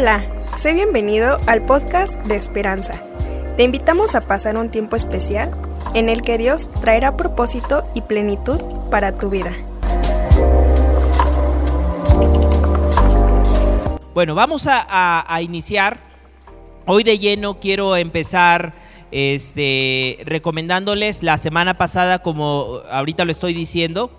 [0.00, 0.24] Hola,
[0.56, 3.02] sé bienvenido al podcast de Esperanza.
[3.58, 5.54] Te invitamos a pasar un tiempo especial
[5.92, 8.58] en el que Dios traerá propósito y plenitud
[8.90, 9.52] para tu vida.
[14.14, 15.98] Bueno, vamos a, iniciar.
[16.86, 18.72] Hoy de lleno quiero empezar
[19.10, 24.10] este, recomendándoles la semana pasada, como ahorita lo estoy diciendo,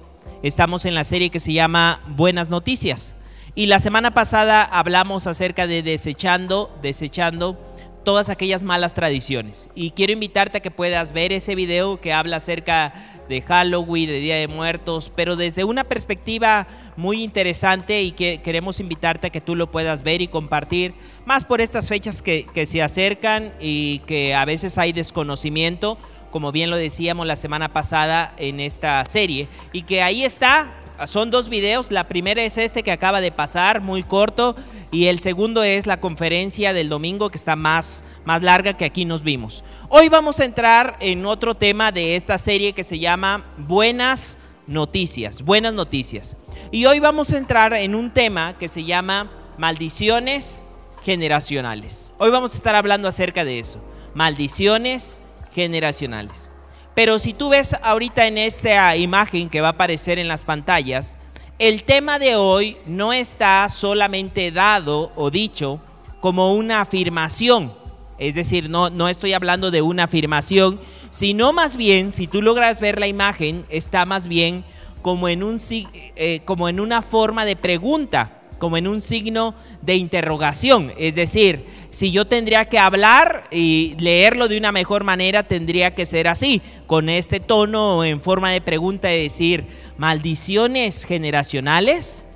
[0.43, 3.15] estamos en la serie que se llama Buenas Noticias.
[3.53, 7.59] Y la semana pasada hablamos acerca de desechando, desechando
[8.05, 9.69] todas aquellas malas tradiciones.
[9.75, 12.93] Y quiero invitarte a que puedas ver ese video que habla acerca
[13.27, 18.79] de Halloween, de Día de Muertos, pero desde una perspectiva muy interesante y que queremos
[18.79, 20.93] invitarte a que tú lo puedas ver y compartir,
[21.25, 25.97] más por estas fechas que, que se acercan y que a veces hay desconocimiento,
[26.31, 31.31] como bien lo decíamos la semana pasada en esta serie, y que ahí está son
[31.31, 31.91] dos videos.
[31.91, 34.55] La primera es este que acaba de pasar, muy corto.
[34.91, 39.05] Y el segundo es la conferencia del domingo que está más, más larga que aquí
[39.05, 39.63] nos vimos.
[39.89, 45.43] Hoy vamos a entrar en otro tema de esta serie que se llama Buenas Noticias.
[45.43, 46.35] Buenas Noticias.
[46.71, 50.63] Y hoy vamos a entrar en un tema que se llama Maldiciones
[51.03, 52.13] generacionales.
[52.17, 53.79] Hoy vamos a estar hablando acerca de eso.
[54.13, 55.21] Maldiciones
[55.53, 56.51] generacionales.
[56.93, 61.17] Pero si tú ves ahorita en esta imagen que va a aparecer en las pantallas,
[61.57, 65.79] el tema de hoy no está solamente dado o dicho
[66.19, 67.73] como una afirmación.
[68.17, 72.79] Es decir, no, no estoy hablando de una afirmación, sino más bien, si tú logras
[72.79, 74.63] ver la imagen, está más bien
[75.01, 79.95] como en, un, eh, como en una forma de pregunta como en un signo de
[79.95, 80.93] interrogación.
[80.95, 86.05] Es decir, si yo tendría que hablar y leerlo de una mejor manera, tendría que
[86.05, 89.65] ser así, con este tono en forma de pregunta de decir,
[89.97, 92.27] maldiciones generacionales.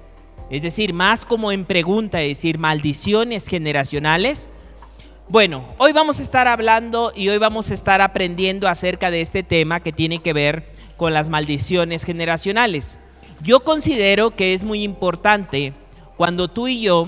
[0.50, 4.50] Es decir, más como en pregunta, es decir, maldiciones generacionales.
[5.30, 9.44] Bueno, hoy vamos a estar hablando y hoy vamos a estar aprendiendo acerca de este
[9.44, 12.98] tema que tiene que ver con las maldiciones generacionales.
[13.44, 15.74] Yo considero que es muy importante
[16.18, 17.08] cuando tú y yo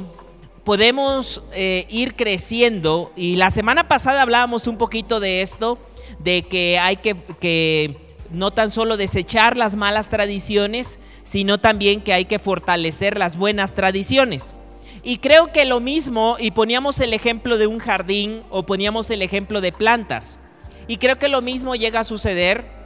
[0.64, 5.78] podemos eh, ir creciendo, y la semana pasada hablábamos un poquito de esto,
[6.20, 7.98] de que hay que, que
[8.32, 13.76] no tan solo desechar las malas tradiciones, sino también que hay que fortalecer las buenas
[13.76, 14.56] tradiciones.
[15.04, 19.22] Y creo que lo mismo, y poníamos el ejemplo de un jardín o poníamos el
[19.22, 20.38] ejemplo de plantas,
[20.88, 22.77] y creo que lo mismo llega a suceder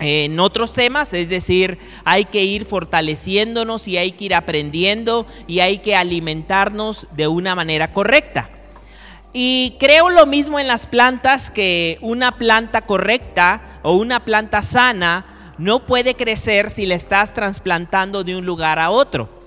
[0.00, 5.60] en otros temas, es decir, hay que ir fortaleciéndonos y hay que ir aprendiendo y
[5.60, 8.50] hay que alimentarnos de una manera correcta.
[9.32, 15.26] Y creo lo mismo en las plantas, que una planta correcta o una planta sana
[15.58, 19.43] no puede crecer si la estás trasplantando de un lugar a otro.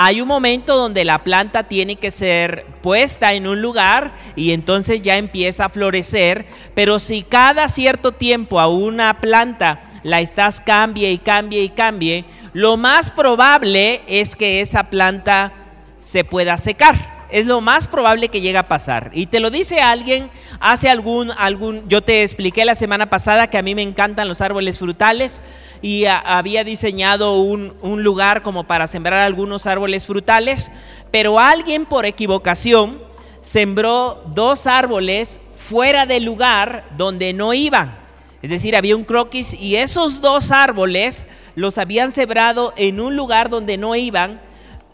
[0.00, 5.02] Hay un momento donde la planta tiene que ser puesta en un lugar y entonces
[5.02, 11.10] ya empieza a florecer, pero si cada cierto tiempo a una planta la estás cambie
[11.10, 15.52] y cambie y cambie, lo más probable es que esa planta
[15.98, 17.17] se pueda secar.
[17.30, 19.10] Es lo más probable que llegue a pasar.
[19.12, 20.30] Y te lo dice alguien,
[20.60, 24.40] hace algún, algún, yo te expliqué la semana pasada que a mí me encantan los
[24.40, 25.42] árboles frutales
[25.82, 30.72] y había diseñado un, un lugar como para sembrar algunos árboles frutales,
[31.10, 33.00] pero alguien por equivocación
[33.42, 37.96] sembró dos árboles fuera del lugar donde no iban.
[38.40, 43.50] Es decir, había un croquis y esos dos árboles los habían sembrado en un lugar
[43.50, 44.40] donde no iban,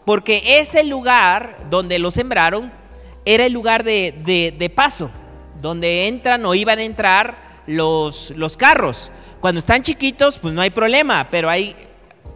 [0.05, 2.71] porque ese lugar donde los sembraron
[3.25, 5.09] era el lugar de, paso,
[5.61, 9.11] donde entran o iban a entrar los, los carros.
[9.41, 11.75] Cuando están chiquitos, pues no hay problema, pero hay,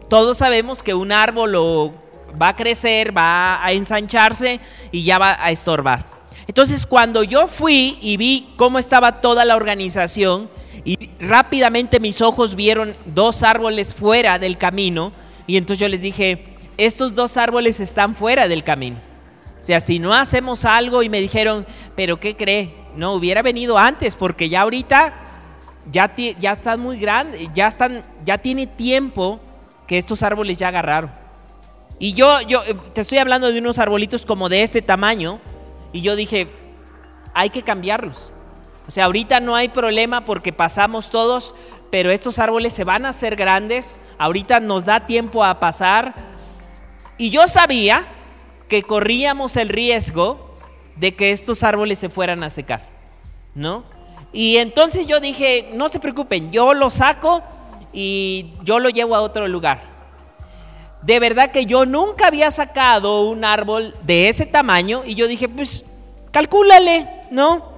[0.08, 1.94] todos sabemos que un árbol
[2.40, 4.60] va a crecer, va a ensancharse
[4.90, 6.06] y ya va a estorbar.
[6.48, 10.50] Entonces, cuando yo fui y vi cómo estaba toda la organización,
[10.84, 15.12] y rápidamente mis ojos vieron dos árboles fuera del camino
[15.46, 16.49] y entonces yo les dije,
[16.86, 18.98] estos dos árboles están fuera del camino.
[19.60, 22.74] O sea, si no hacemos algo y me dijeron, pero ¿qué cree?
[22.96, 25.14] No, hubiera venido antes porque ya ahorita
[25.90, 29.40] ya, ya están muy grandes, ya, están, ya tiene tiempo
[29.86, 31.10] que estos árboles ya agarraron.
[31.98, 35.38] Y yo, yo eh, te estoy hablando de unos arbolitos como de este tamaño
[35.92, 36.48] y yo dije,
[37.34, 38.32] hay que cambiarlos.
[38.88, 41.54] O sea, ahorita no hay problema porque pasamos todos,
[41.90, 46.14] pero estos árboles se van a hacer grandes, ahorita nos da tiempo a pasar.
[47.20, 48.06] Y yo sabía
[48.66, 50.56] que corríamos el riesgo
[50.96, 52.88] de que estos árboles se fueran a secar,
[53.54, 53.84] ¿no?
[54.32, 57.42] Y entonces yo dije, no se preocupen, yo lo saco
[57.92, 59.82] y yo lo llevo a otro lugar.
[61.02, 65.46] de verdad que yo nunca había sacado un árbol de ese tamaño y yo dije,
[65.46, 65.84] pues
[66.30, 67.70] calcúlale, ¿no?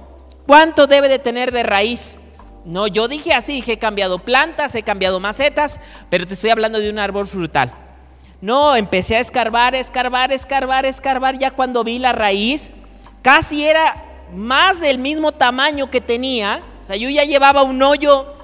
[0.47, 2.17] ¿Cuánto debe de tener de raíz?
[2.63, 6.79] No, yo dije así, dije, he cambiado plantas, he cambiado macetas, pero te estoy hablando
[6.79, 7.82] de un árbol frutal.
[8.43, 12.73] No, empecé a escarbar, escarbar, escarbar, escarbar, ya cuando vi la raíz,
[13.21, 18.35] casi era más del mismo tamaño que tenía, o sea, yo ya llevaba un hoyo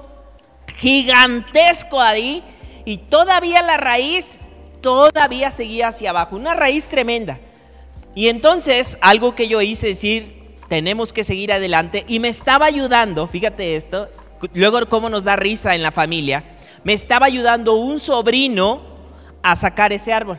[0.77, 2.41] gigantesco ahí
[2.85, 4.39] y todavía la raíz
[4.79, 7.37] todavía seguía hacia abajo, una raíz tremenda.
[8.15, 12.67] Y entonces algo que yo hice es decir, tenemos que seguir adelante y me estaba
[12.67, 14.07] ayudando, fíjate esto,
[14.53, 16.45] luego cómo nos da risa en la familia,
[16.85, 18.88] me estaba ayudando un sobrino
[19.41, 20.37] a sacar ese árbol.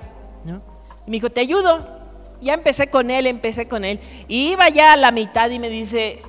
[1.06, 2.00] Y me dijo, te ayudo.
[2.40, 4.00] Ya empecé con él, empecé con él.
[4.28, 6.22] Y iba ya a la mitad y me dice,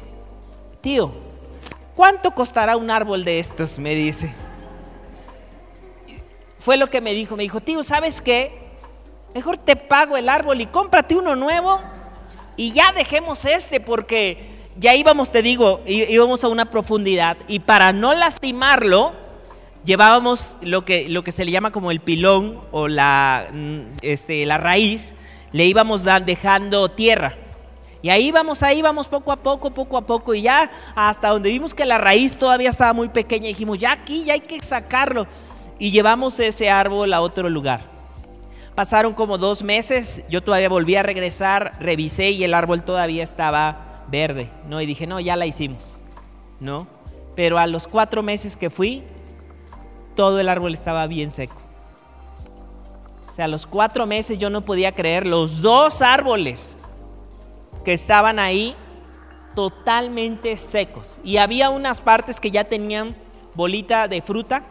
[0.81, 1.11] tío,
[1.95, 3.79] ¿cuánto costará un árbol de estos?
[3.79, 4.33] Me dice.
[6.59, 7.37] Fue lo que me dijo.
[7.37, 8.59] Me dijo, tío, ¿sabes qué?
[9.33, 11.79] Mejor te pago el árbol y cómprate uno nuevo
[12.57, 14.37] y ya dejemos este porque
[14.77, 19.13] ya íbamos, te digo, íbamos a una profundidad y para no lastimarlo,
[19.85, 24.45] llevábamos lo que, lo que se le llama como el pilón o la, mm, este,
[24.45, 25.13] la raíz,
[25.51, 27.35] le íbamos dejando tierra.
[28.01, 31.49] Y ahí íbamos, ahí íbamos poco a poco, poco a poco, y ya hasta donde
[31.49, 35.27] vimos que la raíz todavía estaba muy pequeña, dijimos, ya aquí, ya hay que sacarlo.
[35.77, 37.81] Y llevamos ese árbol a otro lugar.
[38.75, 44.05] Pasaron como dos meses, yo todavía volví a regresar, revisé y el árbol todavía estaba
[44.09, 44.81] verde, ¿no?
[44.81, 45.97] Y dije, no, ya la hicimos,
[46.59, 46.87] ¿no?
[47.35, 49.03] Pero a los cuatro meses que fui,
[50.15, 51.55] todo el árbol estaba bien seco.
[53.29, 56.77] O sea, a los cuatro meses yo no podía creer los dos árboles
[57.85, 58.75] que estaban ahí
[59.55, 61.19] totalmente secos.
[61.23, 63.15] Y había unas partes que ya tenían
[63.53, 64.63] bolita de fruta,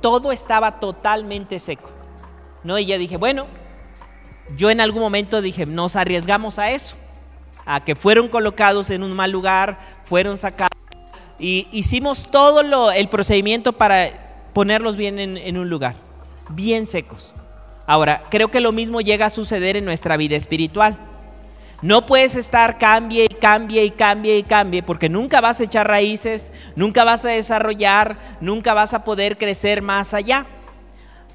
[0.00, 1.90] todo estaba totalmente seco.
[2.62, 2.78] ¿No?
[2.78, 3.46] Y ya dije, bueno,
[4.56, 6.96] yo en algún momento dije, nos arriesgamos a eso,
[7.64, 10.70] a que fueron colocados en un mal lugar, fueron sacados.
[11.38, 15.96] Y hicimos todo lo, el procedimiento para ponerlos bien en, un lugar,
[16.50, 17.34] bien secos.
[17.86, 20.96] Ahora, creo que lo mismo llega a suceder en nuestra vida espiritual.
[21.82, 25.88] No puedes estar cambie y cambie y cambie y cambie porque nunca vas a echar
[25.88, 30.46] raíces, nunca vas a desarrollar, nunca vas a poder crecer más allá.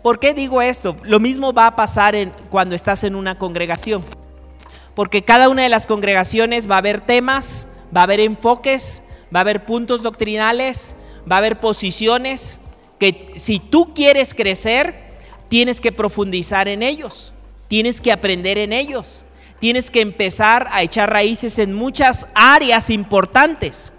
[0.03, 0.97] ¿Por qué digo esto?
[1.03, 4.03] Lo mismo va a pasar en, cuando estás en una congregación.
[4.93, 9.01] Porque cada una de las congregaciones va a haber temas, va a haber enfoques,
[9.35, 10.95] va a haber puntos doctrinales,
[11.29, 12.59] va a haber posiciones,
[12.99, 15.05] que si tú quieres crecer,
[15.49, 17.33] tienes que profundizar en ellos,
[17.67, 19.25] tienes que aprender en ellos,
[19.59, 23.93] tienes que empezar a echar raíces en muchas áreas importantes.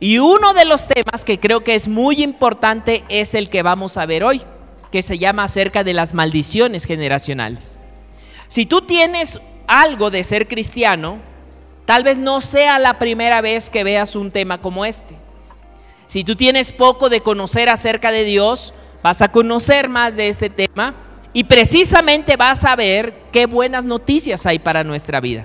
[0.00, 3.96] Y uno de los temas que creo que es muy importante es el que vamos
[3.96, 4.42] a ver hoy,
[4.90, 7.78] que se llama acerca de las maldiciones generacionales.
[8.48, 11.18] Si tú tienes algo de ser cristiano,
[11.86, 15.23] tal vez no sea la primera vez que veas un tema como este.
[16.14, 18.72] Si tú tienes poco de conocer acerca de Dios,
[19.02, 20.94] vas a conocer más de este tema
[21.32, 25.44] y precisamente vas a ver qué buenas noticias hay para nuestra vida.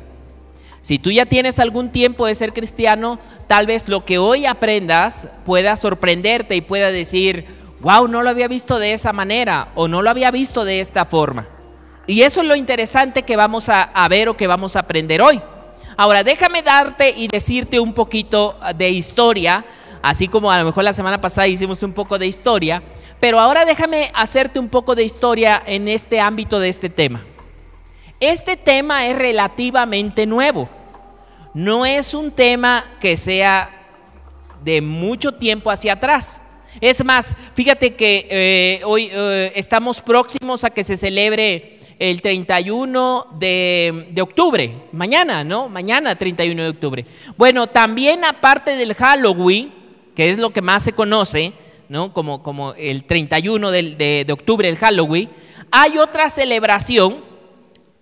[0.84, 5.28] Si tú ya tienes algún tiempo de ser cristiano, tal vez lo que hoy aprendas
[5.44, 7.48] pueda sorprenderte y pueda decir,
[7.80, 11.04] wow, no lo había visto de esa manera o no lo había visto de esta
[11.04, 11.48] forma.
[12.06, 15.42] Y eso es lo interesante que vamos a, ver o que vamos a aprender hoy.
[15.98, 19.66] Ahora, déjame darte y decirte un poquito de historia
[20.02, 22.84] así como a lo mejor la semana pasada hicimos un poco de historia,
[23.20, 27.24] pero ahora déjame hacerte un poco de historia en este ámbito de este tema.
[28.20, 30.70] Este tema es relativamente nuevo,
[31.54, 33.70] no es un tema que sea
[34.64, 36.42] de mucho tiempo hacia atrás.
[36.82, 43.28] Es más, fíjate que eh, hoy eh, estamos próximos a que se celebre el 31
[43.38, 45.68] de, de, octubre, mañana, ¿no?
[45.68, 47.06] Mañana 31 de octubre.
[47.36, 49.79] Bueno, también aparte del Halloween,
[50.20, 51.54] que es lo que más se conoce,
[51.88, 52.12] ¿no?
[52.12, 55.30] como, como el 31 de, de, octubre, el Halloween,
[55.72, 57.24] hay otra celebración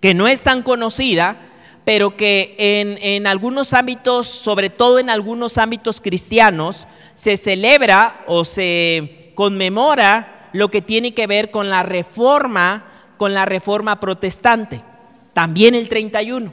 [0.01, 1.39] que no es tan conocida,
[1.85, 8.45] pero que en, en, algunos ámbitos, sobre todo en algunos ámbitos cristianos, se celebra o
[8.45, 14.81] se conmemora lo que tiene que ver con la reforma, con la reforma protestante,
[15.33, 16.51] también el 31.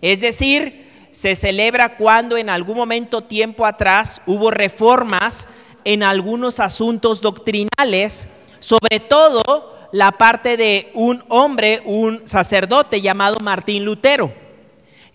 [0.00, 0.83] Es decir,
[1.14, 5.46] se celebra cuando en algún momento tiempo atrás hubo reformas
[5.84, 8.26] en algunos asuntos doctrinales,
[8.58, 14.32] sobre todo la parte de un hombre, un sacerdote llamado Martín Lutero,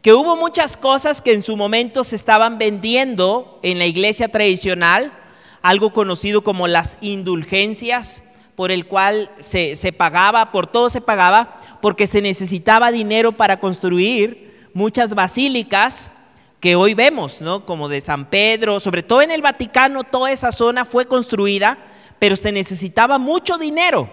[0.02, 5.12] que hubo muchas cosas que en su momento se estaban vendiendo en la iglesia tradicional,
[5.62, 8.24] algo conocido como las indulgencias,
[8.56, 13.60] por el cual se, se pagaba, por todo se pagaba, porque se necesitaba dinero para
[13.60, 16.12] construir muchas basílicas
[16.60, 17.66] que hoy vemos, ¿no?
[17.66, 21.78] Como de San Pedro, sobre todo en el Vaticano, toda esa zona fue construida,
[22.20, 24.10] pero se necesitaba mucho dinero.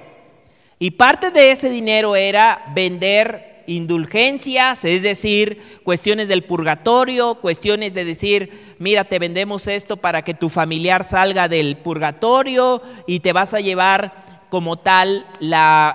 [0.78, 8.04] Y parte de ese dinero era vender indulgencias, es decir, cuestiones del purgatorio, cuestiones de
[8.04, 13.54] decir, mira, te vendemos esto para que tu familiar salga del purgatorio y te vas
[13.54, 15.26] a llevar como tal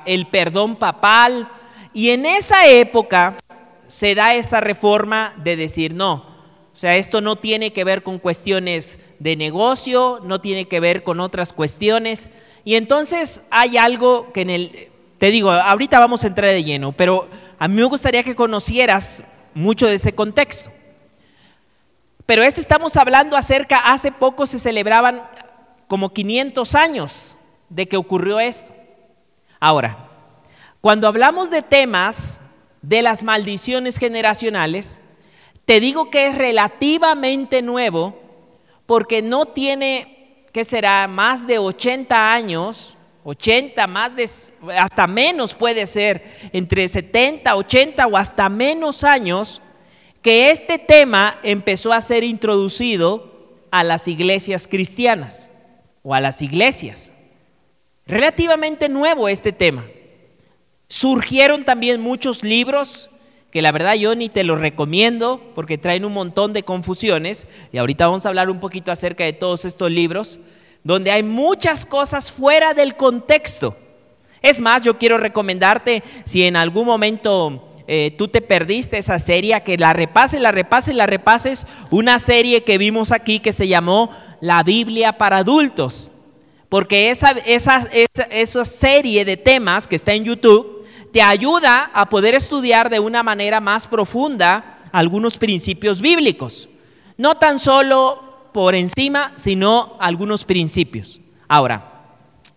[0.06, 1.50] el perdón papal.
[1.94, 3.38] Y en esa época
[3.92, 6.14] se da esa reforma de decir, no,
[6.74, 11.04] o sea, esto no tiene que ver con cuestiones de negocio, no tiene que ver
[11.04, 12.32] con otras cuestiones.
[12.64, 16.94] Y entonces hay algo que en el, te digo, ahorita vamos a entrar de lleno,
[16.94, 17.28] pero
[17.60, 20.72] a mí me gustaría que conocieras mucho de este contexto.
[22.26, 25.22] Pero esto estamos hablando acerca, hace poco se celebraban
[25.90, 27.36] como 500 años
[27.68, 28.74] de que ocurrió esto.
[29.60, 30.08] Ahora,
[30.80, 32.40] cuando hablamos de temas
[32.82, 35.02] de las maldiciones generacionales,
[35.66, 38.20] te digo que es relativamente nuevo
[38.86, 44.30] porque no tiene, ¿qué será?, más de 80 años 80, más de,
[44.78, 46.24] hasta menos puede ser,
[46.54, 49.62] entre 70, 80 o hasta menos años,
[50.22, 55.50] que este tema empezó a ser introducido a las iglesias cristianas
[56.04, 57.12] o a las iglesias.
[58.06, 59.86] Relativamente nuevo este tema.
[60.92, 63.12] Surgieron también muchos libros
[63.50, 67.78] que la verdad yo ni te los recomiendo porque traen un montón de confusiones y
[67.78, 70.42] ahorita vamos a hablar un poquito acerca de todos estos libros
[70.84, 73.78] donde hay muchas cosas fuera del contexto.
[74.42, 79.64] Es más, yo quiero recomendarte, si en algún momento eh, tú te perdiste esa serie,
[79.64, 84.10] que la repases, la repases, la repases, una serie que vimos aquí que se llamó
[84.42, 86.12] La Biblia para adultos.
[86.68, 90.81] Porque esa, esa, esa, esa serie de temas que está en YouTube
[91.12, 96.70] te ayuda a poder estudiar de una manera más profunda algunos principios bíblicos.
[97.18, 101.22] No tan solo por encima, sino algunos principios.
[101.48, 101.92] Ahora,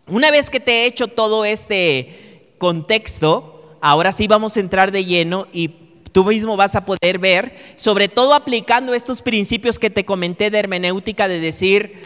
[0.06, 5.04] una vez que te he hecho todo este contexto, ahora sí vamos a entrar de
[5.04, 5.68] lleno y
[6.12, 10.60] tú mismo vas a poder ver, sobre todo aplicando estos principios que te comenté de
[10.60, 12.04] hermenéutica, de decir,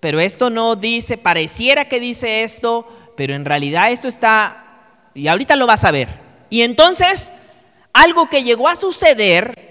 [0.00, 2.86] pero esto no dice, pareciera que dice esto,
[3.16, 4.69] pero en realidad esto está,
[5.14, 6.08] y ahorita lo vas a ver.
[6.50, 7.32] Y entonces,
[7.92, 9.70] algo que llegó a suceder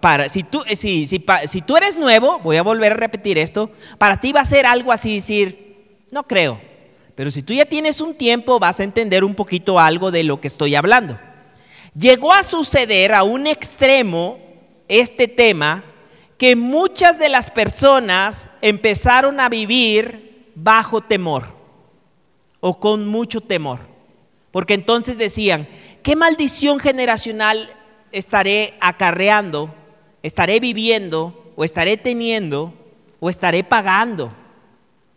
[0.00, 3.38] para, si, tú, eh, si, si, si tú eres nuevo, voy a volver a repetir
[3.38, 6.60] esto, para ti va a ser algo así, decir, no creo.
[7.14, 10.40] Pero si tú ya tienes un tiempo, vas a entender un poquito algo de lo
[10.40, 11.18] que estoy hablando.
[11.94, 14.38] Llegó a suceder a un extremo
[14.88, 15.84] este tema
[16.38, 21.54] que muchas de las personas empezaron a vivir bajo temor
[22.60, 23.91] o con mucho temor.
[24.52, 25.68] Porque entonces decían,
[26.02, 27.74] ¿qué maldición generacional
[28.12, 29.74] estaré acarreando,
[30.22, 32.74] estaré viviendo o estaré teniendo
[33.18, 34.32] o estaré pagando?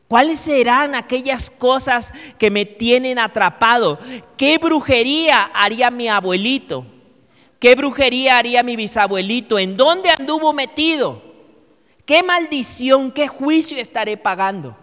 [0.07, 3.99] ¿Cuáles serán aquellas cosas que me tienen atrapado?
[4.37, 6.85] ¿Qué brujería haría mi abuelito?
[7.59, 9.59] ¿Qué brujería haría mi bisabuelito?
[9.59, 11.21] ¿En dónde anduvo metido?
[12.05, 14.77] ¿Qué maldición, qué juicio estaré pagando?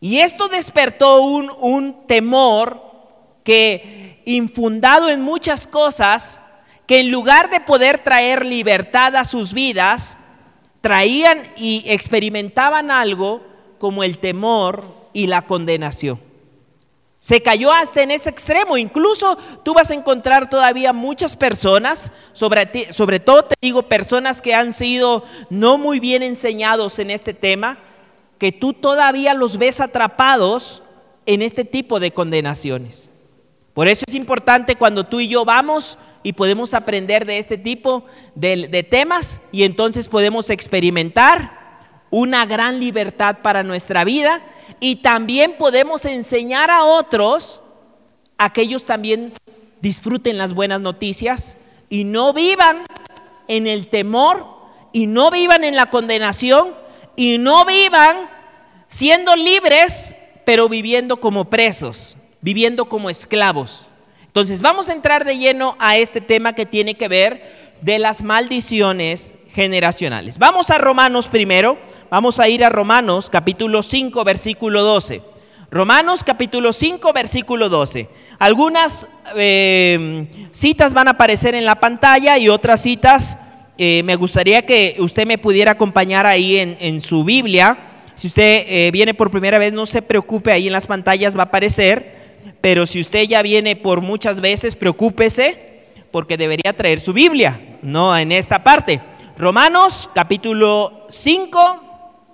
[0.00, 2.87] Y esto despertó un, un temor
[3.48, 6.38] que, infundado en muchas cosas,
[6.86, 10.18] que en lugar de poder traer libertad a sus vidas,
[10.82, 13.40] traían y experimentaban algo
[13.78, 16.20] como el temor y la condenación.
[17.20, 18.76] Se cayó hasta en ese extremo.
[18.76, 22.66] Incluso tú vas a encontrar todavía muchas personas, sobre,
[23.18, 27.78] todo te digo personas que han sido no muy bien enseñados en este tema,
[28.36, 30.82] que tú todavía los ves atrapados
[31.24, 33.10] en este tipo de condenaciones.
[33.74, 38.04] Por eso es importante cuando tú y yo vamos y podemos aprender de este tipo
[38.34, 41.56] de, temas y entonces podemos experimentar
[42.10, 44.42] una gran libertad para nuestra vida
[44.80, 47.60] y también podemos enseñar a otros
[48.36, 49.32] a que ellos también
[49.80, 51.56] disfruten las buenas noticias
[51.88, 52.84] y no vivan
[53.46, 54.46] en el temor
[54.92, 56.74] y no vivan en la condenación
[57.16, 58.28] y no vivan
[58.86, 62.16] siendo libres pero viviendo como presos,
[62.48, 63.88] viviendo como esclavos.
[64.24, 68.22] Entonces vamos a entrar de lleno a este tema que tiene que ver de las
[68.22, 70.38] maldiciones generacionales.
[70.38, 71.76] Vamos a Romanos primero,
[72.10, 75.20] vamos a ir a Romanos capítulo 5 versículo 12.
[75.70, 78.08] Romanos capítulo 5 versículo 12.
[78.38, 83.36] Algunas eh, citas van a aparecer en la pantalla y otras citas
[83.76, 87.88] eh, me gustaría que usted me pudiera acompañar ahí en, en su Biblia.
[88.18, 91.42] Si usted eh, viene por primera vez, no se preocupe, ahí en las pantallas va
[91.42, 92.17] a aparecer,
[92.60, 95.68] pero si usted ya viene por muchas veces, preocúpese
[96.10, 99.00] porque debería traer su Biblia, no en esta parte.
[99.36, 102.24] Romanos capítulo 5,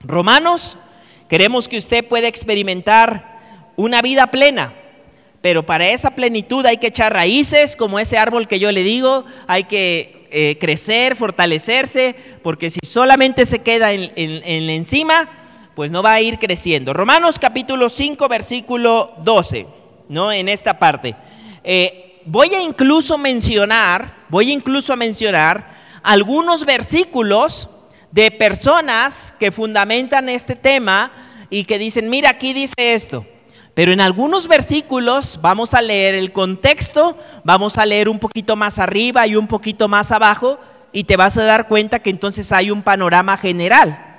[0.00, 0.76] Romanos,
[1.28, 3.38] queremos que usted pueda experimentar
[3.76, 4.74] una vida plena,
[5.40, 9.24] pero para esa plenitud hay que echar raíces, como ese árbol que yo le digo,
[9.46, 14.10] hay que eh, crecer, fortalecerse, porque si solamente se queda en,
[14.70, 15.30] encima,
[15.80, 16.92] pues no va a ir creciendo.
[16.92, 19.66] Romanos capítulo 5, versículo 12,
[20.10, 20.30] ¿no?
[20.30, 21.16] En esta parte.
[21.64, 27.70] Eh, voy a incluso mencionar, voy incluso a mencionar algunos versículos
[28.10, 31.12] de personas que fundamentan este tema
[31.48, 33.24] y que dicen, mira, aquí dice esto.
[33.72, 38.78] Pero en algunos versículos vamos a leer el contexto, vamos a leer un poquito más
[38.78, 40.60] arriba y un poquito más abajo
[40.92, 44.09] y te vas a dar cuenta que entonces hay un panorama general.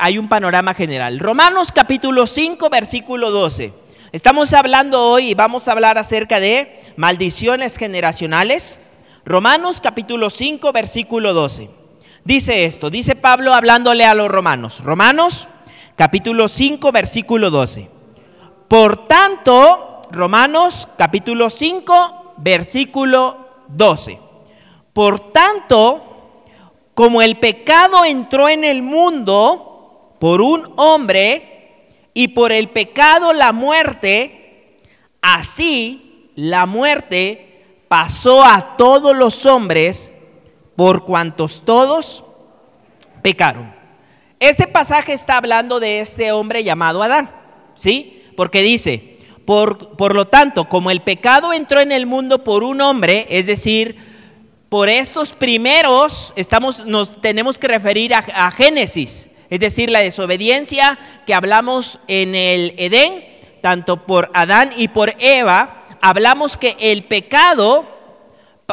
[0.00, 1.18] Hay un panorama general.
[1.18, 3.72] Romanos capítulo 5, versículo 12.
[4.12, 8.78] Estamos hablando hoy y vamos a hablar acerca de maldiciones generacionales.
[9.24, 11.68] Romanos capítulo 5, versículo 12.
[12.22, 14.84] Dice esto, dice Pablo hablándole a los romanos.
[14.84, 15.48] Romanos
[15.96, 17.90] capítulo 5, versículo 12.
[18.68, 24.20] Por tanto, Romanos capítulo 5, versículo 12.
[24.92, 26.44] Por tanto,
[26.94, 29.67] como el pecado entró en el mundo
[30.18, 34.80] por un hombre y por el pecado la muerte,
[35.20, 40.12] así la muerte pasó a todos los hombres
[40.76, 42.24] por cuantos todos
[43.22, 43.74] pecaron.
[44.40, 47.30] Este pasaje está hablando de este hombre llamado Adán,
[47.74, 48.18] ¿sí?
[48.36, 52.80] porque dice, por, por, lo tanto, como el pecado entró en el mundo por un
[52.80, 53.96] hombre, es decir,
[54.68, 60.98] por estos primeros, estamos, nos tenemos que referir a, a Génesis, es decir, la desobediencia
[61.26, 63.24] que hablamos en el Edén,
[63.62, 67.86] tanto por Adán y por Eva, hablamos que el pecado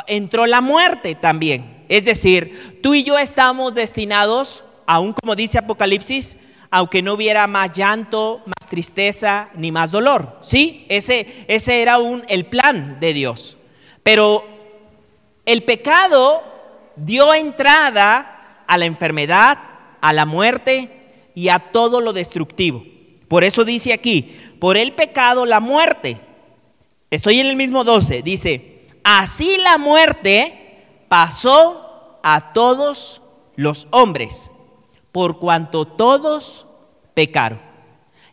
[0.07, 1.85] entró la muerte también.
[1.87, 6.37] Es decir, tú y yo estamos destinados, aún como dice Apocalipsis,
[6.71, 10.39] aunque no hubiera más llanto, más tristeza, ni más dolor.
[10.41, 13.55] Sí, ese, ese era un, el plan de Dios.
[14.03, 14.45] Pero
[15.45, 16.43] el pecado
[16.95, 19.57] dio entrada a la enfermedad,
[20.05, 20.91] a la muerte
[21.33, 22.85] y a todo lo destructivo.
[23.27, 26.19] Por eso dice aquí, por el pecado la muerte.
[27.09, 33.23] Estoy en el mismo 12, dice, así la muerte pasó a todos
[33.55, 34.51] los hombres
[35.11, 36.67] por cuanto todos
[37.15, 37.59] pecaron.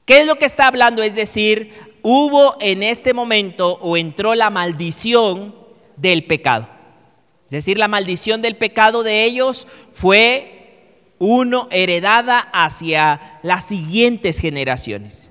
[0.04, 1.02] ¿Qué es lo que está hablando?
[1.02, 5.54] Es decir, hubo en este momento o entró la maldición
[5.96, 6.68] del pecado.
[7.46, 10.61] Es decir, la maldición del pecado de ellos fue
[11.24, 15.30] uno heredada hacia las siguientes generaciones.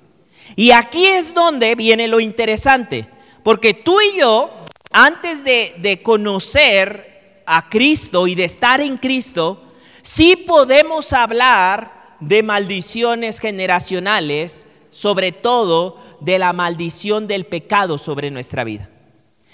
[0.55, 3.07] Y aquí es donde viene lo interesante,
[3.43, 4.51] porque tú y yo,
[4.91, 12.43] antes de, de conocer a Cristo y de estar en Cristo, Sí podemos hablar de
[12.43, 18.89] maldiciones generacionales, sobre todo de la maldición del pecado sobre nuestra vida.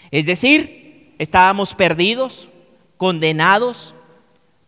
[0.09, 2.49] Es decir, estábamos perdidos,
[2.97, 3.93] condenados,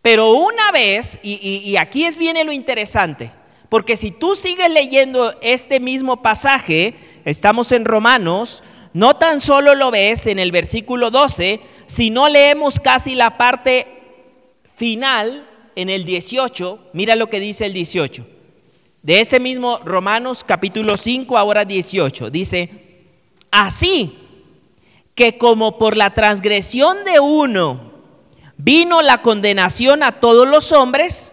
[0.02, 3.30] pero una vez, y, aquí es viene lo interesante,
[3.68, 8.62] porque si tú sigues leyendo este mismo pasaje, estamos en Romanos,
[8.94, 13.86] no tan solo lo ves en el versículo 12, sino leemos casi la parte
[14.74, 18.26] final en el 18, mira lo que dice el 18.
[19.02, 22.70] De este mismo Romanos capítulo 5, ahora 18, dice,
[23.50, 24.16] así
[25.14, 27.89] que como por la transgresión de uno
[28.62, 31.32] vino la condenación a todos los hombres,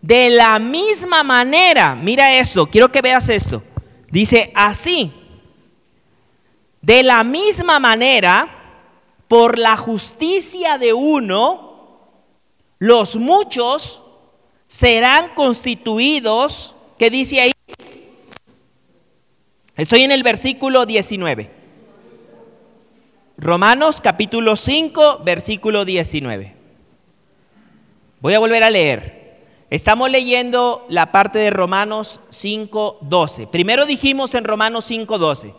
[0.00, 3.62] de la misma manera, mira esto, quiero que veas esto,
[4.10, 5.12] dice así,
[6.80, 8.48] de la misma manera,
[9.28, 12.00] por la justicia de uno,
[12.78, 14.02] los muchos
[14.66, 17.52] serán constituidos, ¿qué dice ahí?
[19.76, 21.63] Estoy en el versículo 19.
[23.44, 26.54] Romanos capítulo 5, versículo 19.
[28.20, 29.36] Voy a volver a leer.
[29.68, 33.46] Estamos leyendo la parte de Romanos 5, 12.
[33.48, 35.54] Primero dijimos en Romanos 5, 12,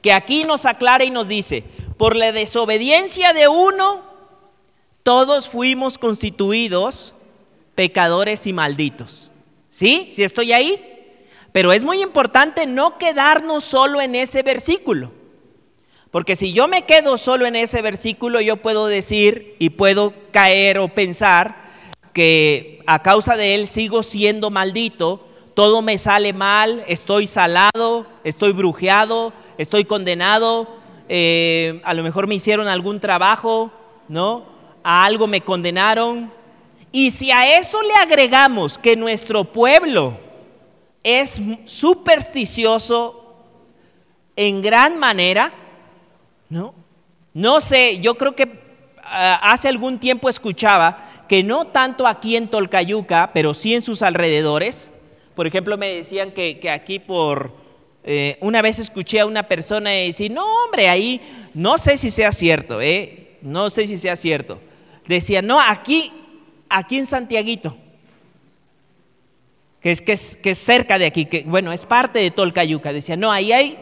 [0.00, 1.64] que aquí nos aclara y nos dice,
[1.98, 4.04] por la desobediencia de uno,
[5.02, 7.14] todos fuimos constituidos
[7.74, 9.32] pecadores y malditos.
[9.70, 10.08] ¿Sí?
[10.12, 11.18] ¿Sí estoy ahí?
[11.50, 15.23] Pero es muy importante no quedarnos solo en ese versículo.
[16.14, 20.78] Porque si yo me quedo solo en ese versículo, yo puedo decir y puedo caer
[20.78, 21.56] o pensar
[22.12, 28.52] que a causa de él sigo siendo maldito, todo me sale mal, estoy salado, estoy
[28.52, 30.68] brujeado, estoy condenado,
[31.08, 33.72] eh, a lo mejor me hicieron algún trabajo,
[34.06, 34.44] ¿no?
[34.84, 36.32] A algo me condenaron.
[36.92, 40.16] Y si a eso le agregamos que nuestro pueblo
[41.02, 43.34] es supersticioso
[44.36, 45.52] en gran manera,
[46.48, 46.74] ¿no?
[47.32, 48.60] No sé, yo creo que
[49.02, 54.02] ah, hace algún tiempo escuchaba que no tanto aquí en Tolcayuca, pero sí en sus
[54.02, 54.92] alrededores.
[55.34, 57.64] Por ejemplo, me decían que, aquí por...
[58.06, 61.22] Eh, una vez escuché a una persona decir, no hombre, ahí
[61.54, 63.24] no sé si sea cierto, ¿eh?
[63.44, 64.60] no sé si sea cierto.
[65.06, 66.12] Decía, no, aquí,
[66.68, 67.76] aquí en Santiaguito,
[69.80, 72.92] que es, que es, que es cerca de aquí, que bueno, es parte de Tolcayuca.
[72.92, 73.78] Decía, no, ahí hay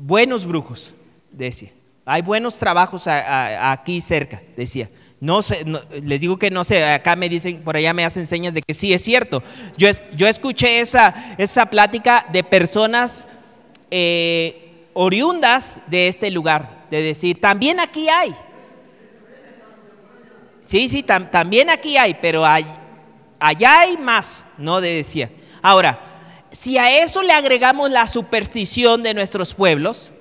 [0.00, 0.90] buenos brujos,
[1.30, 1.70] decía.
[2.04, 4.90] Hay buenos trabajos aquí cerca, decía.
[5.20, 5.66] No sé,
[6.02, 8.72] les digo que no sé, acá me dicen, por allá me hacen señas de que
[8.72, 9.42] sí es cierto.
[9.76, 13.26] Yo, escuché esa, plática de personas
[13.90, 18.34] eh, oriundas de este lugar, de decir, también aquí hay.
[20.62, 25.30] Sí, sí, también aquí hay, pero allá hay más, no decía.
[25.60, 26.09] Ahora,
[26.52, 30.12] si a eso le agregamos la superstición de nuestros pueblos,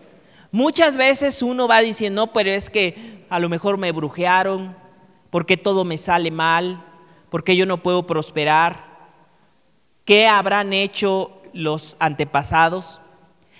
[0.51, 4.75] muchas veces uno va diciendo, no, pero es que a lo mejor me brujearon,
[5.29, 6.83] ¿Por qué todo me sale mal?
[7.29, 8.83] ¿Por qué yo no puedo prosperar?
[10.05, 12.99] ¿Qué habrán hecho los antepasados?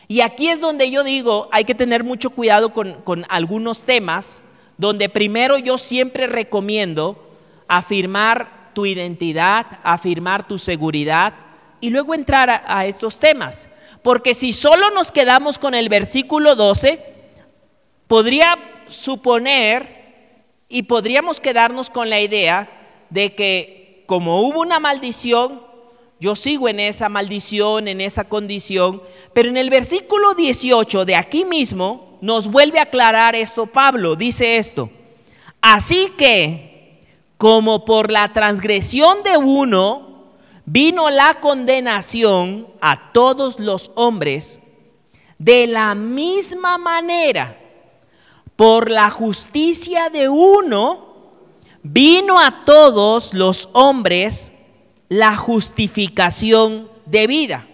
[0.07, 4.41] Y aquí es donde yo digo, hay que tener mucho cuidado con, algunos temas,
[4.77, 7.23] donde primero yo siempre recomiendo
[7.67, 11.35] afirmar tu identidad, afirmar tu seguridad
[11.81, 13.67] y luego entrar a, estos temas.
[14.01, 17.03] Porque si solo nos quedamos con el versículo 12,
[18.07, 22.69] podría suponer y podríamos quedarnos con la idea
[23.09, 25.61] de que como hubo una maldición,
[26.19, 29.01] yo sigo en esa maldición, en esa condición,
[29.33, 34.57] pero en el versículo 18 de aquí mismo nos vuelve a aclarar esto Pablo, dice
[34.57, 34.89] esto,
[35.61, 36.69] así que
[37.37, 40.08] como por la transgresión de uno
[40.71, 44.61] vino la condenación a todos los hombres,
[45.39, 47.59] de la misma manera
[48.55, 51.07] por la justicia de uno,
[51.81, 54.51] vino a todos los hombres
[55.07, 57.67] la justificación de vida.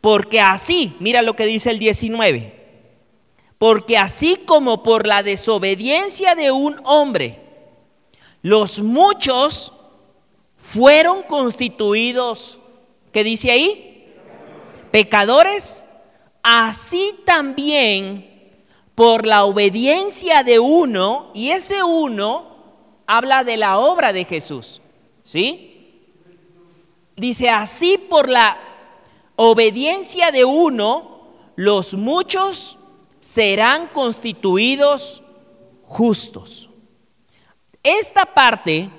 [0.00, 2.86] Porque así, mira lo que dice el 19,
[3.58, 7.42] porque así como por la desobediencia de un hombre,
[8.40, 9.74] los muchos
[10.72, 12.60] fueron constituidos,
[13.12, 14.14] ¿qué dice ahí?
[14.92, 15.84] Pecadores,
[16.44, 18.62] así también
[18.94, 22.46] por la obediencia de uno, y ese uno
[23.06, 24.80] habla de la obra de Jesús.
[25.24, 26.06] ¿Sí?
[27.16, 28.56] Dice, así por la
[29.34, 32.78] obediencia de uno, los muchos
[33.18, 35.22] serán constituidos
[35.82, 36.68] justos.
[37.82, 38.90] Esta parte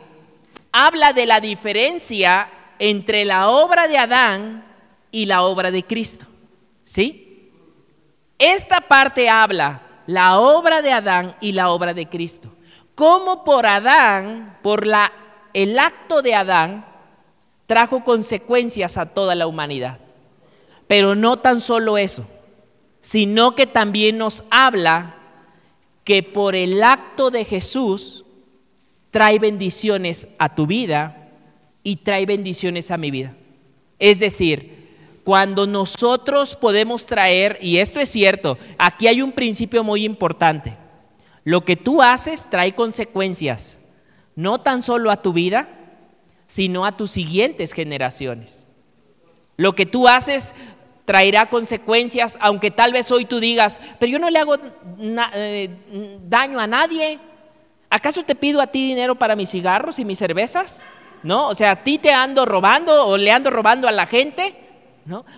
[0.71, 4.65] habla de la diferencia entre la obra de Adán
[5.11, 6.25] y la obra de Cristo.
[6.83, 7.51] ¿Sí?
[8.37, 12.49] Esta parte habla la obra de Adán y la obra de Cristo.
[12.95, 15.11] Como por Adán, por la,
[15.53, 16.85] el acto de Adán,
[17.65, 19.99] trajo consecuencias a toda la humanidad.
[20.87, 22.25] Pero no tan solo eso,
[22.99, 25.15] sino que también nos habla
[26.03, 28.25] que por el acto de Jesús
[29.11, 31.29] trae bendiciones a tu vida
[31.83, 33.35] y trae bendiciones a mi vida.
[33.99, 34.81] Es decir,
[35.23, 40.75] cuando nosotros podemos traer, y esto es cierto, aquí hay un principio muy importante,
[41.43, 43.77] lo que tú haces trae consecuencias,
[44.35, 45.69] no tan solo a tu vida,
[46.47, 48.67] sino a tus siguientes generaciones.
[49.57, 50.55] Lo que tú haces
[51.05, 54.55] traerá consecuencias, aunque tal vez hoy tú digas, pero yo no le hago
[55.33, 55.69] eh,
[56.27, 57.19] daño a nadie.
[57.93, 60.81] ¿Acaso te pido a ti dinero para mis cigarros y mis cervezas?
[61.23, 61.49] ¿No?
[61.49, 64.55] O sea, ¿a ti te ando robando o le ando robando a la gente?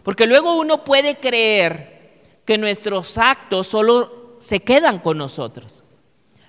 [0.03, 5.83] Porque luego uno puede creer que nuestros actos solo se quedan con nosotros.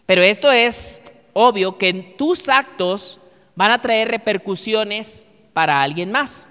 [0.05, 1.01] Pero esto es
[1.33, 3.19] obvio que tus actos
[3.57, 6.51] van a traer repercusiones para alguien más.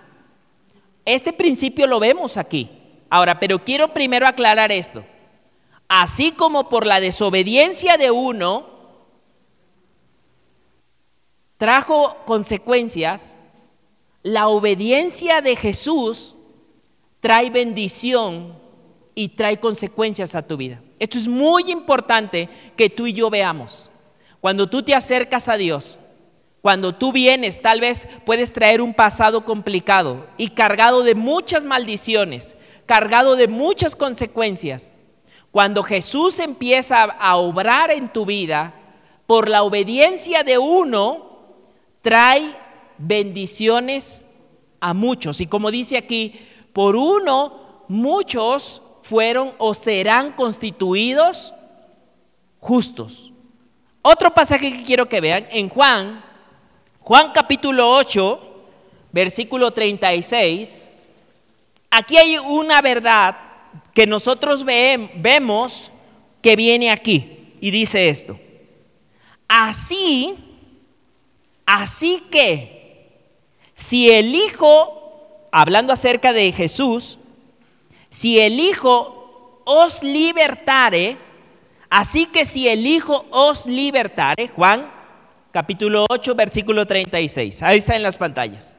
[1.06, 2.72] Este principio lo vemos aquí.
[3.08, 5.06] Ahora, pero quiero primero aclarar esto.
[5.88, 8.73] Así como por la desobediencia de uno
[11.63, 13.38] trajo consecuencias,
[14.21, 16.36] la obediencia de Jesús
[17.21, 18.60] trae bendición
[19.15, 20.82] y trae consecuencias a tu vida.
[20.99, 23.89] Esto es muy importante que tú y yo veamos.
[24.41, 25.97] Cuando tú te acercas a Dios,
[26.63, 32.56] Cuando tú vienes, tal vez puedes traer un pasado complicado y cargado de muchas maldiciones,
[32.86, 34.95] cargado de muchas consecuencias.
[35.52, 38.73] Cuando Jesús empieza a obrar en tu vida,
[39.26, 41.33] por la obediencia de uno,
[42.04, 42.56] trae
[43.00, 44.24] bendiciones
[44.80, 45.42] a muchos.
[45.42, 46.39] Y como dice aquí,
[46.72, 51.54] por uno, muchos fueron o serán constituidos
[52.60, 53.32] justos.
[54.04, 56.24] Otro pasaje que quiero que vean, en Juan,
[57.00, 58.39] Juan capítulo 8,
[59.12, 60.89] versículo 36,
[61.89, 63.38] aquí hay una verdad
[63.94, 65.92] que nosotros vemos
[66.42, 68.38] que viene aquí y dice esto.
[69.48, 70.36] Así,
[71.65, 73.19] así que,
[73.76, 77.19] si el Hijo, hablando acerca de Jesús,
[78.10, 81.17] si el Hijo os libertare,
[81.89, 84.91] así que si el Hijo os libertare, Juan
[85.52, 88.78] capítulo 8, versículo 36, ahí está en las pantallas.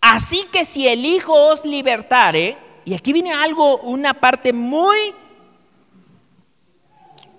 [0.00, 5.14] Así que si el Hijo os libertare, y aquí viene algo, una parte muy,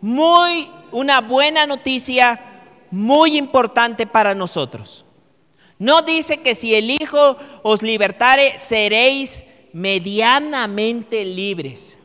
[0.01, 2.39] muy una buena noticia
[2.91, 5.06] muy importante para nosotros.
[5.78, 11.98] No dice que si el Hijo os libertare, seréis medianamente libres.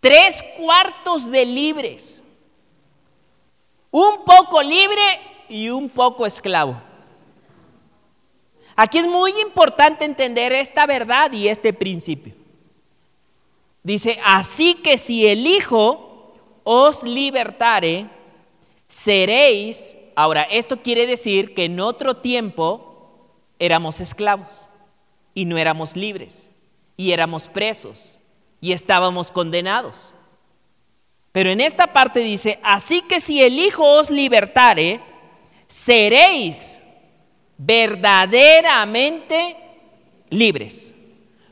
[0.00, 2.22] Tres cuartos de libres.
[3.90, 5.02] Un poco libre
[5.48, 6.80] y un poco esclavo.
[8.76, 12.32] Aquí es muy importante entender esta verdad y este principio.
[13.82, 18.08] Dice, así que si el Hijo os libertare,
[18.88, 23.20] seréis, ahora esto quiere decir que en otro tiempo
[23.58, 24.68] éramos esclavos
[25.34, 26.50] y no éramos libres
[26.96, 28.18] y éramos presos
[28.60, 30.14] y estábamos condenados.
[31.32, 35.00] Pero en esta parte dice, así que si el Hijo os libertare,
[35.66, 36.80] seréis
[37.58, 39.56] verdaderamente
[40.30, 40.94] libres.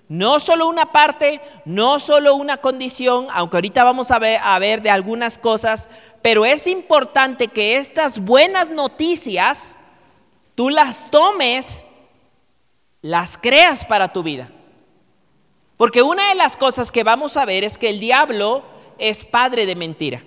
[0.09, 5.37] No solo una parte, no solo una condición, aunque ahorita vamos a ver, de algunas
[5.37, 5.89] cosas,
[6.27, 9.79] pero es importante que estas buenas noticias
[10.57, 11.85] tú las tomes,
[13.01, 14.51] las creas para tu vida.
[15.77, 18.65] Porque una de las cosas que vamos a ver es que el diablo
[18.99, 20.21] es padre de mentira.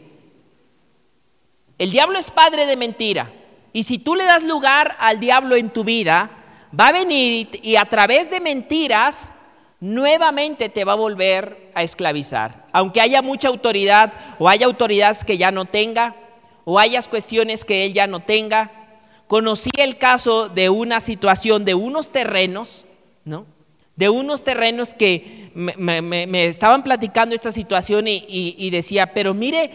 [1.78, 3.30] El diablo es padre de mentira.
[3.74, 6.30] Y si tú le das lugar al diablo en tu vida,
[6.80, 9.34] va a venir y a través de mentiras
[9.80, 12.66] nuevamente te va a volver a esclavizar.
[12.72, 16.16] Aunque haya mucha autoridad o haya autoridades que ya no tenga
[16.66, 18.72] o hayas cuestiones que él ya no tenga.
[19.28, 22.86] Conocí el caso de una situación de unos terrenos,
[23.26, 23.46] ¿no?
[23.96, 29.72] De unos terrenos que me, estaban platicando esta situación y, y, decía, pero mire,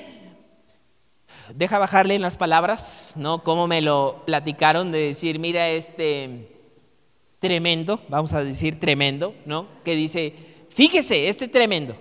[1.55, 3.43] deja bajarle en las palabras, ¿no?
[3.45, 6.54] Cómo me lo platicaron de decir, mira, este
[7.45, 9.67] tremendo, vamos a decir tremendo, ¿no?
[9.85, 10.33] Que dice,
[10.71, 11.95] fíjese, este tremendo.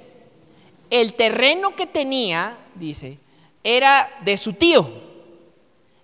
[0.90, 3.18] El terreno que tenía, dice,
[3.62, 4.90] era de su tío.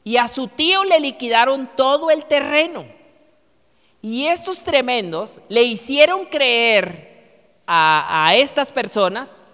[0.04, 2.86] Y a su tío le liquidaron todo el terreno.
[4.02, 9.46] Y estos tremendos le hicieron creer a, a estas personas,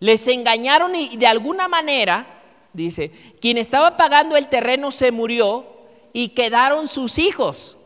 [0.00, 2.26] les engañaron y de alguna manera,
[2.72, 5.64] dice, quien estaba pagando el terreno se murió
[6.12, 7.77] y quedaron sus hijos.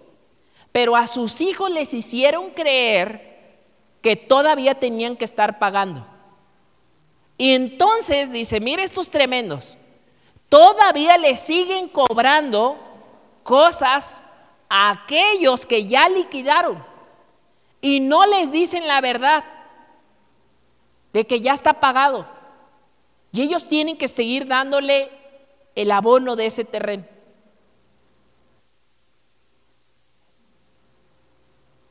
[0.73, 3.33] Pero a sus hijos les hicieron creer
[4.01, 6.07] que todavía tenían que estar pagando.
[7.39, 9.77] Y entonces dice, mire estos tremendos,
[10.49, 12.79] todavía le siguen cobrando
[13.43, 14.25] cosas
[14.69, 16.83] a aquellos que ya liquidaron
[17.81, 19.45] y no les dicen la verdad
[21.13, 22.27] de que ya está pagado.
[23.33, 25.11] Y ellos tienen que seguir dándole
[25.75, 27.05] el abono de ese terreno.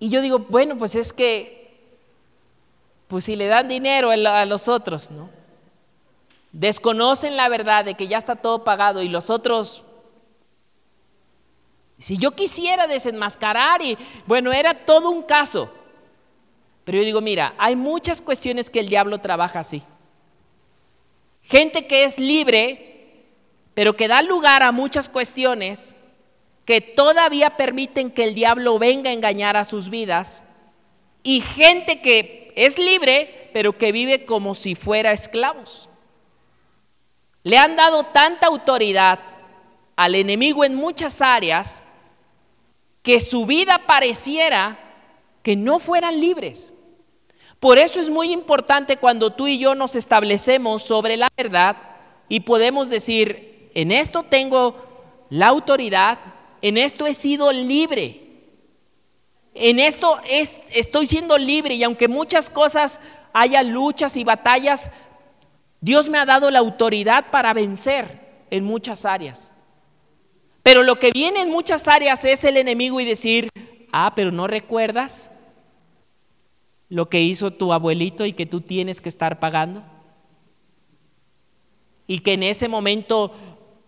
[0.01, 1.77] Y yo digo, bueno, pues es que,
[3.07, 5.29] pues si le dan dinero a los otros, ¿no?
[6.51, 9.85] Desconocen la verdad de que ya está todo pagado y los otros,
[11.99, 15.71] si yo quisiera desenmascarar y, bueno, era todo un caso.
[16.83, 19.83] Pero yo digo, mira, hay muchas cuestiones que el diablo trabaja así.
[21.43, 23.21] Gente que es libre,
[23.75, 25.95] pero que da lugar a muchas cuestiones
[26.65, 30.43] que todavía permiten que el diablo venga a engañar a sus vidas
[31.23, 35.89] y gente que es libre, pero que vive como si fuera esclavos.
[37.43, 39.19] Le han dado tanta autoridad
[39.95, 41.83] al enemigo en muchas áreas
[43.01, 44.79] que su vida pareciera
[45.43, 46.73] que no fueran libres.
[47.59, 51.77] Por eso es muy importante cuando tú y yo nos establecemos sobre la verdad
[52.27, 54.75] y podemos decir, en esto tengo
[55.29, 56.19] la autoridad,
[56.61, 58.21] en esto he sido libre.
[59.53, 63.01] En esto es, estoy siendo libre y aunque muchas cosas
[63.33, 64.91] haya luchas y batallas,
[65.81, 69.51] Dios me ha dado la autoridad para vencer en muchas áreas.
[70.63, 73.49] Pero lo que viene en muchas áreas es el enemigo y decir,
[73.91, 75.31] ah, pero no recuerdas
[76.87, 79.81] lo que hizo tu abuelito y que tú tienes que estar pagando.
[82.05, 83.33] Y que en ese momento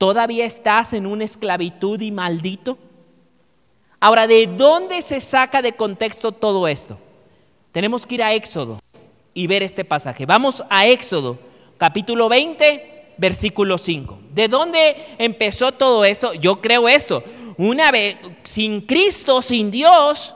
[0.03, 2.77] todavía estás en una esclavitud y maldito.
[4.01, 6.97] Ahora, ¿de dónde se saca de contexto todo esto?
[7.71, 8.79] Tenemos que ir a Éxodo
[9.33, 10.25] y ver este pasaje.
[10.25, 11.39] Vamos a Éxodo,
[11.77, 14.19] capítulo 20, versículo 5.
[14.31, 16.33] ¿De dónde empezó todo esto?
[16.33, 17.23] Yo creo esto.
[17.57, 20.35] Una vez, sin Cristo, sin Dios,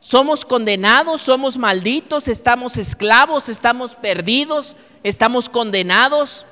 [0.00, 6.46] somos condenados, somos malditos, estamos esclavos, estamos perdidos, estamos condenados.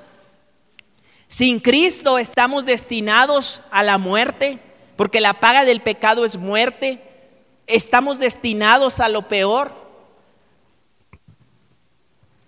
[1.31, 4.59] Sin Cristo estamos destinados a la muerte,
[4.97, 7.01] porque la paga del pecado es muerte.
[7.69, 9.73] Estamos destinados a lo peor.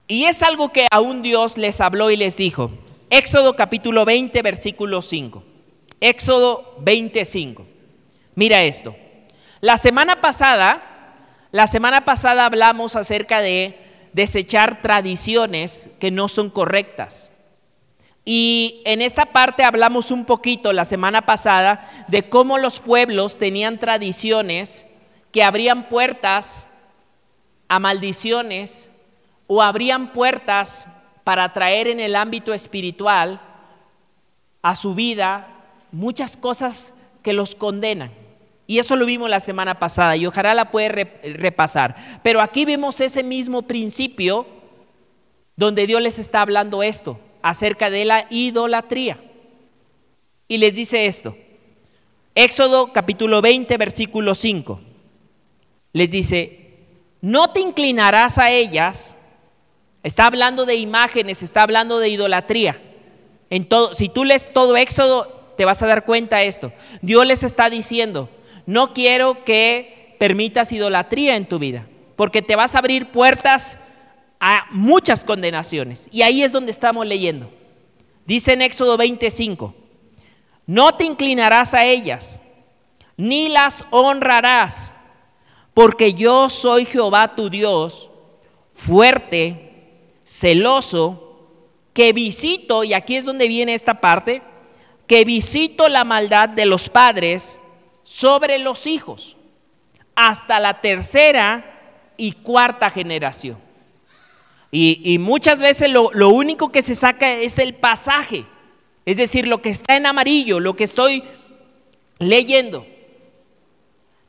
[0.09, 2.73] Y es algo que aún Dios les habló y les dijo.
[3.09, 5.45] Éxodo capítulo 20, versículo 5.
[6.01, 7.65] Éxodo 25.
[8.35, 8.97] Mira esto.
[9.61, 11.15] La semana pasada,
[11.53, 13.79] la semana pasada hablamos acerca de
[14.13, 17.32] desechar tradiciones que no son correctas.
[18.25, 23.79] Y en esta parte hablamos un poquito la semana pasada de cómo los pueblos tenían
[23.79, 24.87] tradiciones
[25.33, 26.69] que abrían puertas
[27.69, 28.91] a maldiciones
[29.49, 30.87] o abrían puertas
[31.25, 33.41] para traer en el ámbito espiritual
[34.63, 35.49] a su vida
[35.91, 38.13] muchas cosas que los condenan.
[38.69, 40.89] Y eso lo vimos la semana pasada y ojalá la puede
[41.39, 42.21] repasar.
[42.23, 44.47] Pero aquí vemos ese mismo principio
[45.57, 49.19] donde Dios les está hablando esto acerca de la idolatría.
[50.49, 51.37] Y les dice esto.
[52.35, 54.81] Éxodo capítulo 20, versículo 5.
[55.93, 56.63] Les dice,
[57.21, 59.17] no te inclinarás a ellas.
[60.03, 62.81] Está hablando de imágenes, está hablando de idolatría.
[63.51, 65.27] En todo, si tú lees todo Éxodo,
[65.57, 66.73] te vas a dar cuenta de esto.
[67.03, 68.29] Dios les está diciendo,
[68.67, 73.79] no quiero que permitas idolatría en tu vida, porque te vas a abrir puertas
[74.45, 76.09] a muchas condenaciones.
[76.11, 77.49] Y ahí es donde estamos leyendo.
[78.27, 79.73] Dice en Éxodo 25,
[80.67, 82.43] no te inclinarás a ellas,
[83.17, 84.95] ni las honrarás,
[85.75, 88.11] porque yo soy Jehová tu Dios,
[88.73, 91.39] fuerte, celoso,
[91.93, 94.43] que visito, y aquí es donde viene esta parte,
[95.07, 97.61] que visito la maldad de los padres
[98.03, 99.37] sobre los hijos,
[100.17, 103.72] hasta la tercera y cuarta generación.
[104.75, 108.47] Y, muchas veces lo, lo único que se saca es el pasaje,
[109.05, 111.23] es decir, lo que está en amarillo, lo que estoy
[112.19, 112.87] leyendo.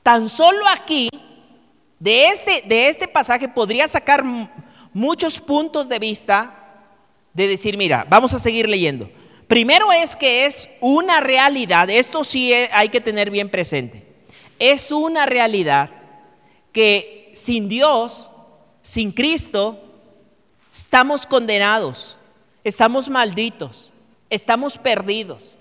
[0.03, 1.09] Tan solo aquí,
[1.97, 4.25] de este, de este pasaje, podría sacar
[4.91, 6.59] muchos puntos de vista
[7.33, 9.09] de decir, mira, vamos a seguir leyendo.
[9.47, 14.05] Primero es que es una realidad, esto sí hay que tener bien presente,
[14.59, 15.89] es una realidad
[16.73, 18.29] que sin Dios,
[18.81, 19.92] sin Cristo,
[20.73, 22.17] Estamos condenados,
[22.63, 23.91] estamos malditos,
[24.31, 25.55] estamos perdidos,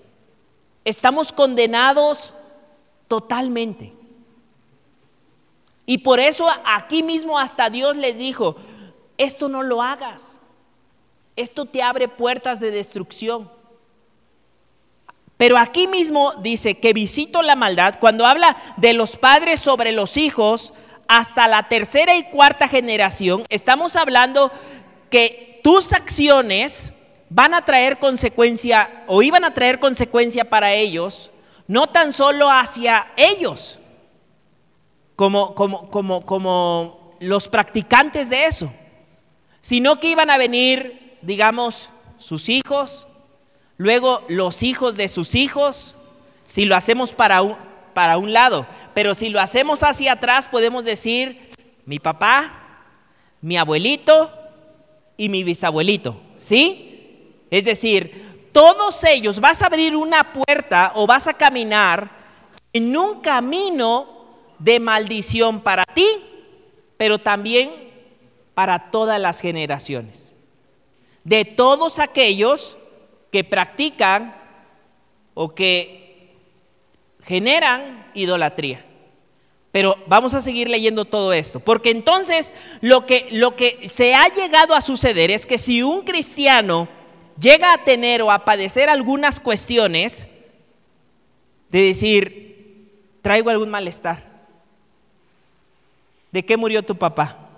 [0.83, 2.35] estamos condenados
[3.07, 3.93] totalmente.
[5.85, 8.55] Y por eso aquí mismo hasta Dios les dijo,
[9.19, 10.39] esto no lo hagas,
[11.35, 13.51] esto te abre puertas de destrucción.
[15.37, 20.17] Pero aquí mismo dice que visito la maldad, cuando habla de los padres sobre los
[20.17, 20.73] hijos,
[21.07, 24.51] hasta la tercera y cuarta generación, estamos hablando
[25.13, 26.91] que tus acciones
[27.29, 31.29] van a traer consecuencia o iban a traer consecuencia para ellos,
[31.67, 33.77] no tan solo hacia ellos,
[35.15, 38.73] como, como, como, como los practicantes de eso,
[39.61, 43.07] sino que iban a venir, digamos, sus hijos,
[43.77, 45.95] luego los hijos de sus hijos,
[46.41, 47.55] si lo hacemos para un,
[47.93, 51.51] para un lado, pero si lo hacemos hacia atrás podemos decir,
[51.85, 52.87] mi papá,
[53.41, 54.39] mi abuelito,
[55.17, 57.33] y mi bisabuelito, ¿sí?
[57.49, 62.09] Es decir, todos ellos vas a abrir una puerta o vas a caminar
[62.71, 64.07] en un camino
[64.59, 66.07] de maldición para ti,
[66.97, 67.71] pero también
[68.53, 70.35] para todas las generaciones.
[71.23, 72.77] De todos aquellos
[73.31, 74.35] que practican
[75.33, 76.33] o que
[77.23, 78.85] generan idolatría.
[79.73, 84.27] Pero vamos a seguir leyendo todo esto, porque entonces lo que, lo que se ha
[84.27, 86.87] llegado a suceder es que si un cristiano
[87.39, 90.29] llega a tener o a padecer algunas cuestiones,
[91.71, 94.23] de decir, traigo algún malestar.
[96.31, 97.49] ¿De qué murió tu papá?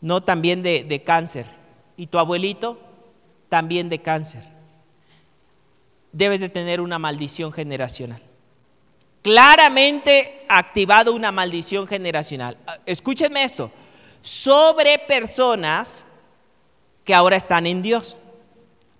[0.00, 1.46] No, también de, de cáncer.
[1.96, 2.78] ¿Y tu abuelito?
[3.48, 4.44] También de cáncer.
[6.12, 8.22] Debes de tener una maldición generacional.
[9.22, 12.58] Claramente activado una maldición generacional.
[12.86, 13.70] Escúchenme esto.
[14.20, 16.06] Sobre personas
[17.04, 18.16] que ahora están en Dios.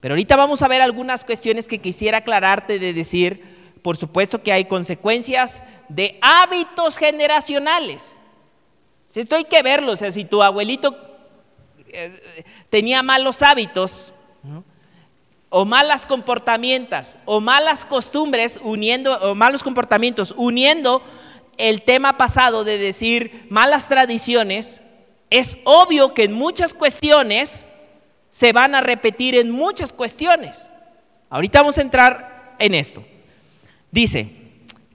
[0.01, 4.53] Pero ahorita vamos a ver algunas cuestiones que quisiera aclararte de decir, por supuesto que
[4.53, 8.21] hay consecuencias de hábitos generacionales.
[9.15, 10.97] Esto hay que verlo, o sea, si tu abuelito
[11.89, 14.13] eh, tenía malos hábitos,
[15.55, 21.03] o malas comportamientos, o malas costumbres, uniendo, o malos comportamientos, uniendo
[21.59, 24.83] el tema pasado de decir malas tradiciones,
[25.29, 27.67] es obvio que en muchas cuestiones
[28.31, 30.71] se van a repetir en muchas cuestiones.
[31.29, 33.05] Ahorita vamos a entrar en esto.
[33.91, 34.31] Dice,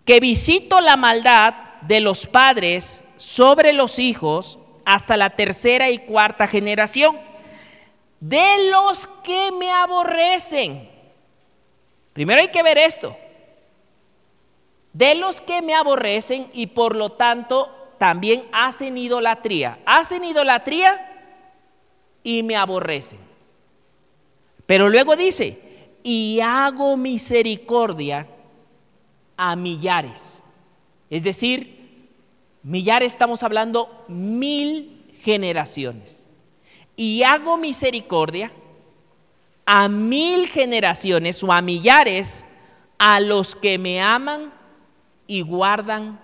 [0.05, 6.47] que visito la maldad de los padres sobre los hijos hasta la tercera y cuarta
[6.47, 7.15] generación,
[8.19, 10.89] de los que me aborrecen.
[12.13, 13.15] Primero hay que ver esto.
[14.93, 19.79] De los que me aborrecen y por lo tanto también hacen idolatría.
[19.85, 21.03] Hacen idolatría
[22.23, 23.19] y me aborrecen.
[24.65, 25.61] Pero luego dice,
[26.03, 28.27] y hago misericordia
[29.35, 30.43] a millares.
[31.09, 32.09] Es decir,
[32.63, 36.26] millares estamos hablando mil generaciones.
[36.97, 38.51] Y hago misericordia
[39.65, 42.45] a mil generaciones o a millares
[42.97, 44.51] a los que me aman
[45.27, 46.19] y guardan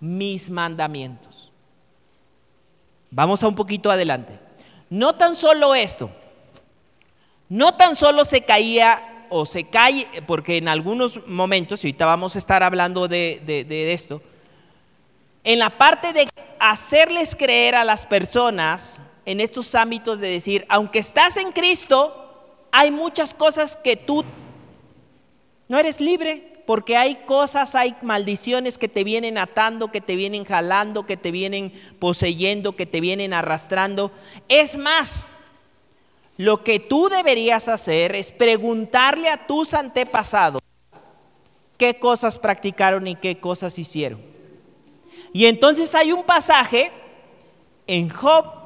[0.00, 1.50] mis mandamientos.
[3.10, 4.38] Vamos a un poquito adelante.
[4.90, 6.10] No tan solo esto,
[7.48, 12.34] no tan solo se caía o se cae, porque en algunos momentos, y ahorita vamos
[12.34, 14.22] a estar hablando de, de esto,
[15.44, 21.00] en la parte de hacerles creer a las personas en estos ámbitos de decir, aunque
[21.00, 22.32] estás en Cristo,
[22.72, 24.24] hay muchas cosas que tú
[25.68, 30.46] no eres libre, porque hay cosas, hay maldiciones que te vienen atando, que te vienen
[30.46, 34.12] jalando, que te vienen poseyendo, que te vienen arrastrando.
[34.48, 35.26] Es más,
[36.38, 40.62] lo que tú deberías hacer es preguntarle a tus antepasados
[41.76, 44.22] qué cosas practicaron y qué cosas hicieron.
[45.34, 46.90] Y entonces hay un pasaje
[47.86, 48.57] en Job,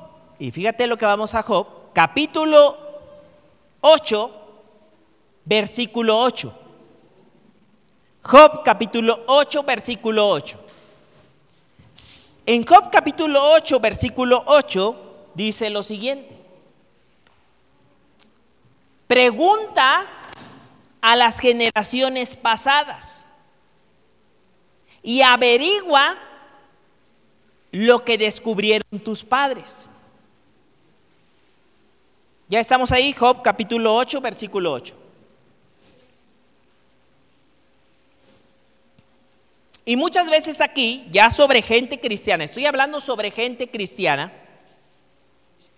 [0.43, 2.77] y fíjate lo que vamos a Job, capítulo
[3.81, 4.31] 8,
[5.45, 6.53] versículo 8.
[8.25, 10.61] Job capítulo 8, versículo 8.
[12.45, 16.37] En Job capítulo 8, versículo 8, dice lo siguiente.
[19.07, 20.09] Pregunta
[21.01, 23.27] a las generaciones pasadas
[25.05, 26.19] y averigua
[27.71, 29.89] lo que descubrieron tus padres.
[32.53, 34.95] Ya estamos ahí, Job capítulo 8, versículo 8.
[39.87, 44.31] Y muchas veces aquí, ya sobre gente cristiana, estoy hablando sobre gente cristiana,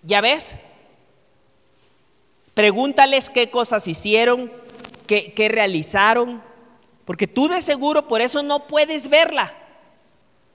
[0.02, 0.56] ya ves,
[2.54, 4.50] Pregúntales qué cosas hicieron,
[5.06, 6.42] qué, realizaron,
[7.04, 9.54] porque tú de seguro por eso no puedes verla.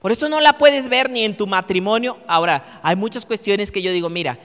[0.00, 2.18] Por eso no la puedes ver ni en tu matrimonio.
[2.26, 4.38] Ahora, hay muchas cuestiones que yo digo, mira,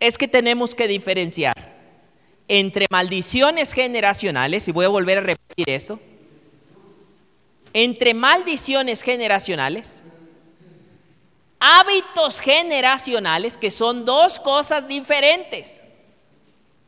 [0.00, 1.54] es que tenemos que diferenciar
[2.48, 6.00] entre maldiciones generacionales, y voy a volver a repetir esto,
[7.72, 10.02] entre maldiciones generacionales,
[11.60, 15.80] hábitos generacionales, que son dos cosas diferentes.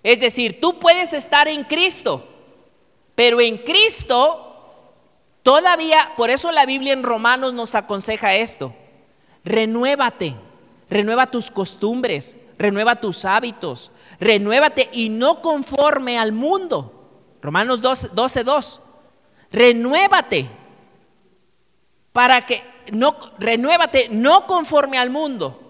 [0.02, 2.26] Es decir, tú puedes estar en Cristo,
[3.14, 4.48] pero en Cristo
[5.44, 8.74] todavía, por eso la Biblia en Romanos nos aconseja esto,
[9.44, 10.34] renuévate,
[10.90, 13.90] renueva tus costumbres, renueva tus hábitos,
[14.20, 16.92] renuévate y no conforme al mundo.
[17.42, 18.80] Romanos 12, 2.
[19.50, 20.48] Renuévate
[22.12, 25.60] para que no renuévate no conforme al mundo,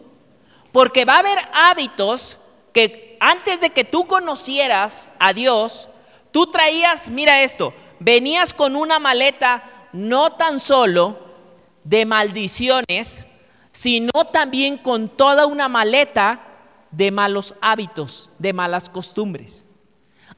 [0.73, 2.39] porque va a haber hábitos
[2.73, 5.89] que antes de que tú conocieras a Dios,
[6.31, 9.63] tú traías, mira esto, venías con una maleta
[9.93, 11.19] no tan solo
[11.85, 13.27] de maldiciones,
[13.71, 16.52] sino también con toda una maleta
[16.93, 19.65] de malos hábitos, de malas costumbres.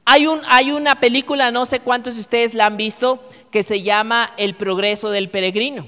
[0.03, 3.81] Hay, un, hay una película, no sé cuántos de ustedes la han visto, que se
[3.81, 5.87] llama El progreso del peregrino.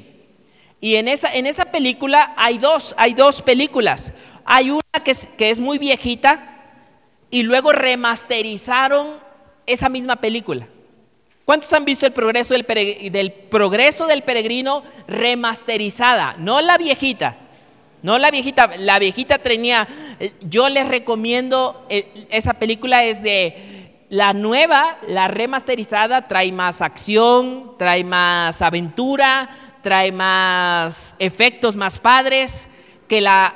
[0.80, 4.14] Y en esa, en esa película hay dos, hay dos películas.
[4.46, 6.54] Hay una que que es muy viejita,
[7.30, 9.20] y luego remasterizaron
[9.66, 10.68] esa misma película.
[11.46, 12.66] ¿Cuántos han visto el progreso del,
[13.12, 16.36] del, progreso del peregrino remasterizada?
[16.38, 17.38] No la viejita.
[18.08, 18.72] No la viejita.
[18.80, 19.86] La viejita tenía.
[20.40, 21.86] Yo les recomiendo.
[21.90, 24.06] Eh, esa película es de.
[24.08, 29.50] La nueva, la remasterizada, trae más acción, trae más aventura,
[29.84, 32.70] trae más efectos más padres
[33.10, 33.54] que la,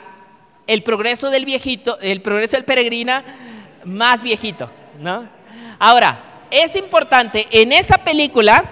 [0.68, 3.24] el progreso del viejito, el progreso del peregrina
[3.86, 5.30] más viejito, ¿no?
[5.80, 8.70] Ahora, es importante, en esa película,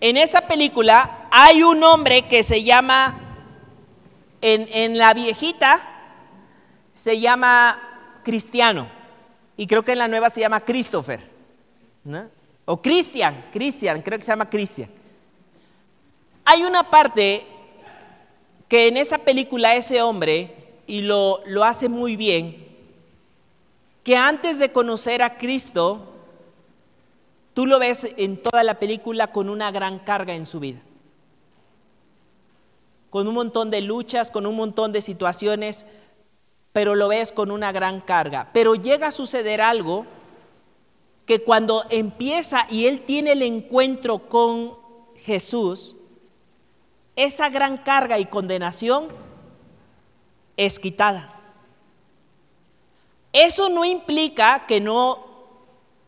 [0.00, 3.29] en esa película hay un hombre que se llama,
[4.40, 5.80] en, la viejita,
[6.94, 8.88] se llama Cristiano,
[9.56, 11.20] y creo que en la nueva se llama Christopher,
[12.64, 14.90] o Cristian, Cristian, creo que se llama Cristian.
[16.44, 17.44] Hay una parte
[18.68, 20.54] que en esa película ese hombre,
[20.86, 22.66] y lo, lo hace muy bien,
[24.02, 26.06] que antes de conocer a Cristo,
[27.54, 30.80] tú lo ves en toda la película con una gran carga en su vida.
[33.10, 35.84] Con un montón de luchas, con un montón de situaciones,
[36.72, 38.48] pero lo ves con una gran carga.
[38.52, 40.06] Pero llega a suceder algo
[41.26, 44.76] que cuando empieza y él tiene el encuentro con
[45.16, 45.96] Jesús,
[47.16, 49.08] esa gran carga y condenación
[50.56, 51.36] es quitada.
[53.32, 55.24] Eso no implica que no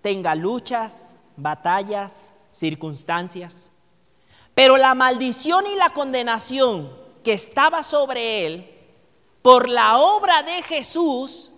[0.01, 3.72] tenga luchas, batallas, circunstancias,
[4.55, 6.93] pero la maldición y la condenación
[7.25, 8.69] que estaba sobre él
[9.41, 11.53] por la obra de Jesús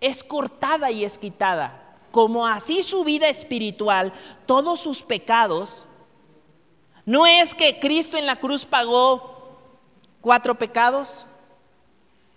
[0.00, 1.96] es cortada y es quitada.
[2.10, 4.12] Como así su vida espiritual,
[4.46, 5.86] todos sus pecados,
[7.04, 9.58] no es que Cristo en la cruz pagó
[10.20, 11.26] cuatro pecados,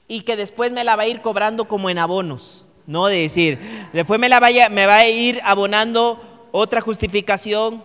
[0.07, 2.65] y que después me la va a ir cobrando como en abonos.
[2.85, 3.59] No de decir,
[3.93, 6.19] después me, la vaya, me va a ir abonando
[6.51, 7.83] otra justificación,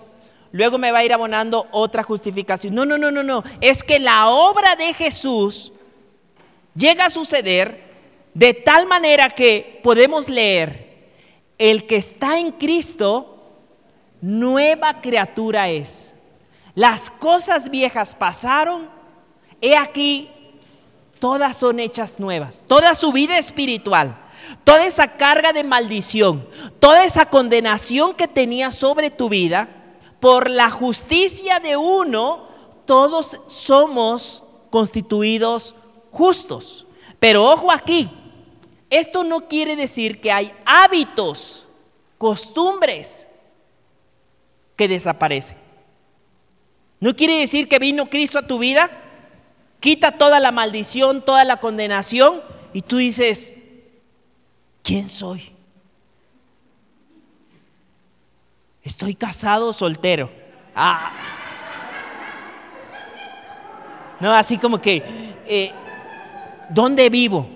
[0.52, 2.74] luego me va a ir abonando otra justificación.
[2.74, 3.44] No, no, no, no, no.
[3.60, 5.72] Es que la obra de Jesús
[6.74, 7.88] llega a suceder
[8.34, 10.86] de tal manera que podemos leer,
[11.58, 13.38] el que está en Cristo,
[14.20, 16.14] nueva criatura es.
[16.74, 18.88] Las cosas viejas pasaron,
[19.60, 20.30] he aquí,
[21.18, 22.64] todas son hechas nuevas.
[22.68, 24.16] Toda su vida espiritual,
[24.62, 29.68] toda esa carga de maldición, toda esa condenación que tenía sobre tu vida,
[30.20, 32.48] por la justicia de uno,
[32.86, 35.74] todos somos constituidos
[36.10, 36.86] justos.
[37.18, 38.10] Pero ojo aquí,
[38.90, 41.66] esto no quiere decir que hay hábitos,
[42.16, 43.26] costumbres
[44.76, 45.58] que desaparecen.
[47.00, 48.90] No quiere decir que vino Cristo a tu vida
[49.80, 52.42] quita toda la maldición, toda la condenación
[52.72, 53.52] y tú dices,
[54.82, 55.52] ¿quién soy?
[58.88, 60.30] Estoy casado o soltero.
[60.74, 61.12] Ah.
[64.18, 65.02] No, así como que,
[65.46, 65.72] eh,
[66.70, 67.46] ¿dónde vivo?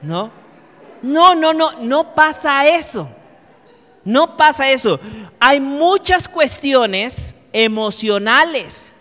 [0.00, 0.30] ¿No?
[1.02, 3.06] No, no, no, no pasa eso.
[4.02, 4.98] No pasa eso.
[5.38, 8.94] Hay muchas cuestiones emocionales,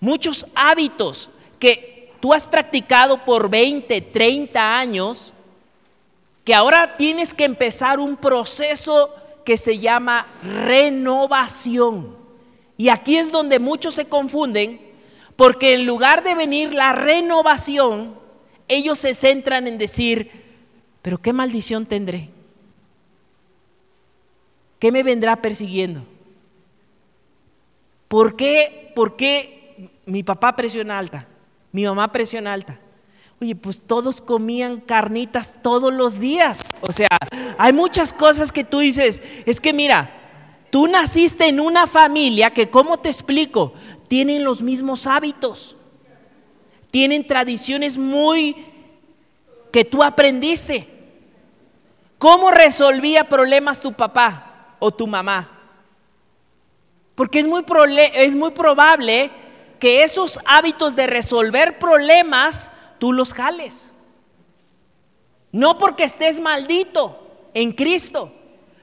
[0.00, 1.30] muchos hábitos,
[1.60, 5.32] que tú has practicado por 20, 30 años,
[6.44, 9.14] que ahora tienes que empezar un proceso
[9.48, 12.14] que se llama renovación.
[12.76, 14.78] Y aquí es donde muchos se confunden,
[15.36, 18.14] porque en lugar de venir la renovación,
[18.68, 20.30] ellos se centran en decir,
[21.00, 22.28] pero ¿qué maldición tendré?
[24.78, 26.04] ¿Qué me vendrá persiguiendo?
[28.06, 31.26] ¿Por qué, por qué mi papá presión alta?
[31.72, 32.78] mi mamá presión alta.
[33.40, 36.74] Oye, pues todos comían carnitas todos los días.
[36.80, 37.08] O sea,
[37.56, 40.10] hay muchas cosas que tú dices, es que mira,
[40.70, 43.74] tú naciste en una familia que, ¿cómo te explico?
[44.08, 45.76] Tienen los mismos hábitos,
[46.90, 48.56] tienen tradiciones muy
[49.70, 50.88] que tú aprendiste.
[52.18, 55.48] ¿Cómo resolvía problemas tu papá o tu mamá?
[57.14, 57.64] Porque es muy,
[58.14, 59.30] es muy probable
[59.78, 63.92] que esos hábitos de resolver problemas tú los jales.
[65.52, 68.32] No porque estés maldito en Cristo,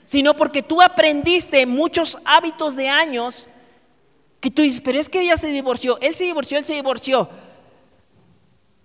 [0.03, 3.47] sino porque tú aprendiste muchos hábitos de años
[4.39, 7.29] que tú dices, pero es que ella se divorció, él se divorció, él se divorció.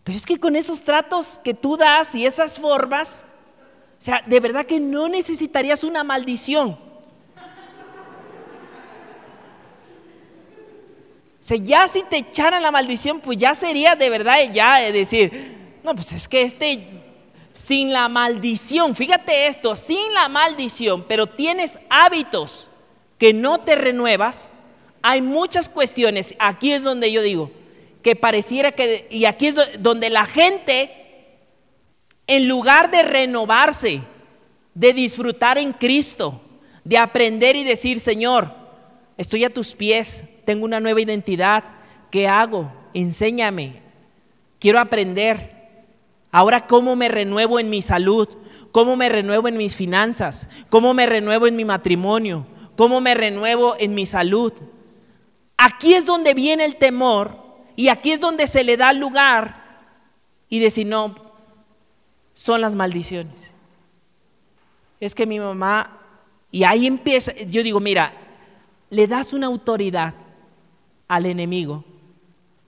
[0.04, 3.24] Pero es que con esos tratos que tú das y esas formas,
[3.98, 6.89] o sea, de verdad que no necesitarías una maldición
[11.42, 15.94] O ya si te echaran la maldición, pues ya sería de verdad ya decir, no,
[15.94, 17.00] pues es que este
[17.52, 22.68] sin la maldición, fíjate esto, sin la maldición, pero tienes hábitos
[23.18, 24.52] que no te renuevas,
[25.02, 27.50] hay muchas cuestiones, aquí es donde yo digo,
[28.02, 30.90] que pareciera que, y aquí es donde la gente,
[32.26, 34.00] en lugar de renovarse,
[34.74, 36.40] de disfrutar en Cristo,
[36.84, 38.54] de aprender y decir, Señor,
[39.18, 41.62] estoy a tus pies, tengo una nueva identidad,
[42.10, 42.72] ¿qué hago?
[42.92, 43.82] Enséñame,
[44.58, 45.84] quiero aprender.
[46.32, 48.28] Ahora, ¿cómo me renuevo en mi salud?
[48.72, 50.48] ¿Cómo me renuevo en mis finanzas?
[50.68, 52.48] ¿Cómo me renuevo en mi matrimonio?
[52.76, 54.52] ¿Cómo me renuevo en mi salud?
[55.56, 57.36] Aquí es donde viene el temor
[57.76, 59.84] y aquí es donde se le da lugar
[60.48, 61.14] y decir, no,
[62.34, 63.52] son las maldiciones.
[64.98, 65.96] Es que mi mamá,
[66.50, 68.12] y ahí empieza, yo digo, mira,
[68.90, 70.12] le das una autoridad
[71.10, 71.84] al enemigo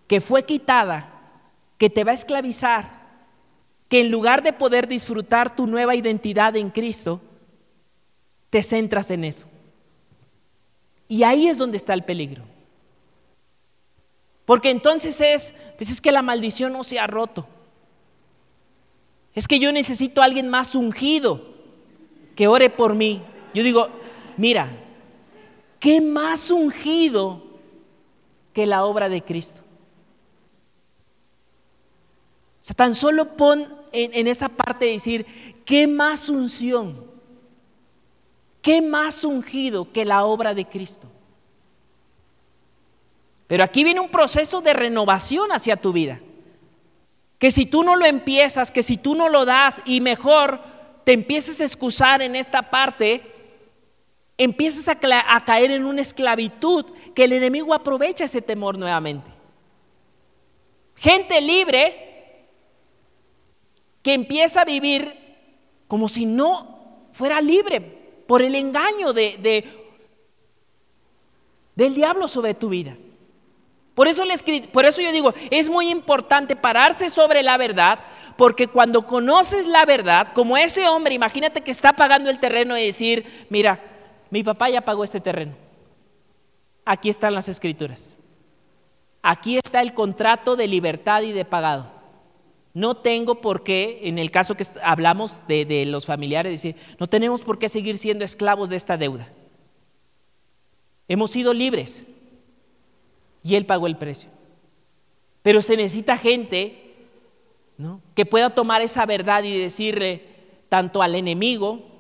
[0.09, 1.09] que fue quitada,
[1.79, 2.91] que te va a esclavizar,
[3.89, 7.21] que en lugar de poder disfrutar tu nueva identidad en Cristo,
[8.51, 9.47] te centras en eso.
[11.09, 12.43] Y ahí es donde está el peligro.
[14.45, 17.47] Porque entonces es, pues es que la maldición no se ha roto.
[19.35, 21.41] Es que yo necesito a alguien más ungido
[22.35, 23.23] que ore por mí.
[23.55, 23.89] Yo digo,
[24.37, 24.69] mira,
[25.79, 27.52] ¿qué más ungido
[28.53, 29.63] que la obra de Cristo?
[32.63, 35.27] O sea, tan solo pon en, esa parte de decir,
[35.65, 37.11] ¿qué más unción?
[38.61, 41.09] ¿Qué más ungido que la obra de Cristo?
[43.49, 46.21] Pero aquí viene un proceso de renovación hacia tu vida.
[47.39, 50.61] Que si tú no lo empiezas, que si tú no lo das y mejor
[51.03, 53.32] te empieces a excusar en esta parte,
[54.39, 59.31] empiezas a, caer en una esclavitud que el enemigo aprovecha ese temor nuevamente.
[60.97, 62.47] Gente libre
[64.03, 65.17] que empieza a vivir
[65.87, 67.81] como si no fuera libre
[68.27, 69.65] por el engaño de,
[71.75, 72.97] del diablo sobre tu vida.
[73.95, 74.25] Por eso,
[74.73, 78.01] por eso yo digo, es muy importante pararse sobre la verdad,
[78.39, 82.87] porque cuando conoces la verdad, como ese hombre, imagínate que está pagando el terreno y
[82.87, 83.92] decir, mira,
[84.33, 85.53] mi papá ya pagó este terreno.
[86.87, 88.17] Aquí están las escrituras.
[89.21, 91.91] Aquí está el contrato de libertad y de pagado.
[92.73, 97.43] No tengo por qué, en el caso que hablamos de, los familiares, decir, no tenemos
[97.43, 99.29] por qué seguir siendo esclavos de esta deuda.
[101.09, 102.07] Hemos sido libres
[103.43, 104.31] y Él pagó el precio.
[105.43, 106.95] Pero se necesita gente
[108.15, 110.25] que pueda tomar esa verdad y decirle
[110.71, 111.92] tanto al enemigo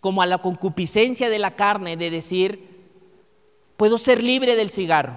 [0.00, 2.68] como a la concupiscencia de la carne, de decir,
[3.76, 5.16] puedo ser libre del cigarro,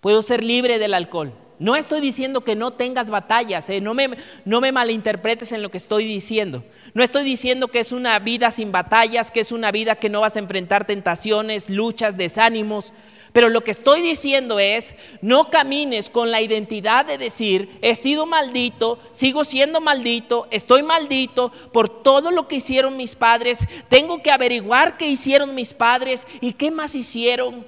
[0.00, 3.80] puedo ser libre del alcohol no estoy diciendo que no tengas batallas, ¿eh?
[3.80, 4.10] no, me,
[4.44, 6.64] no me malinterpretes en lo que estoy diciendo.
[6.94, 10.20] No estoy diciendo que es una vida sin batallas, que es una vida que no
[10.20, 12.92] vas a enfrentar tentaciones, luchas, desánimos.
[13.38, 18.26] Pero lo que estoy diciendo es, no camines con la identidad de decir, he sido
[18.26, 24.32] maldito, sigo siendo maldito, estoy maldito por todo lo que hicieron mis padres, tengo que
[24.32, 27.64] averiguar qué hicieron mis padres y qué más hicieron.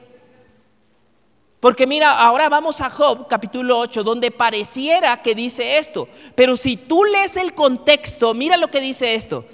[1.60, 6.08] Porque mira, ahora vamos a Job capítulo 8, donde pareciera que dice esto.
[6.34, 9.44] Pero si tú lees el contexto, mira lo que dice esto.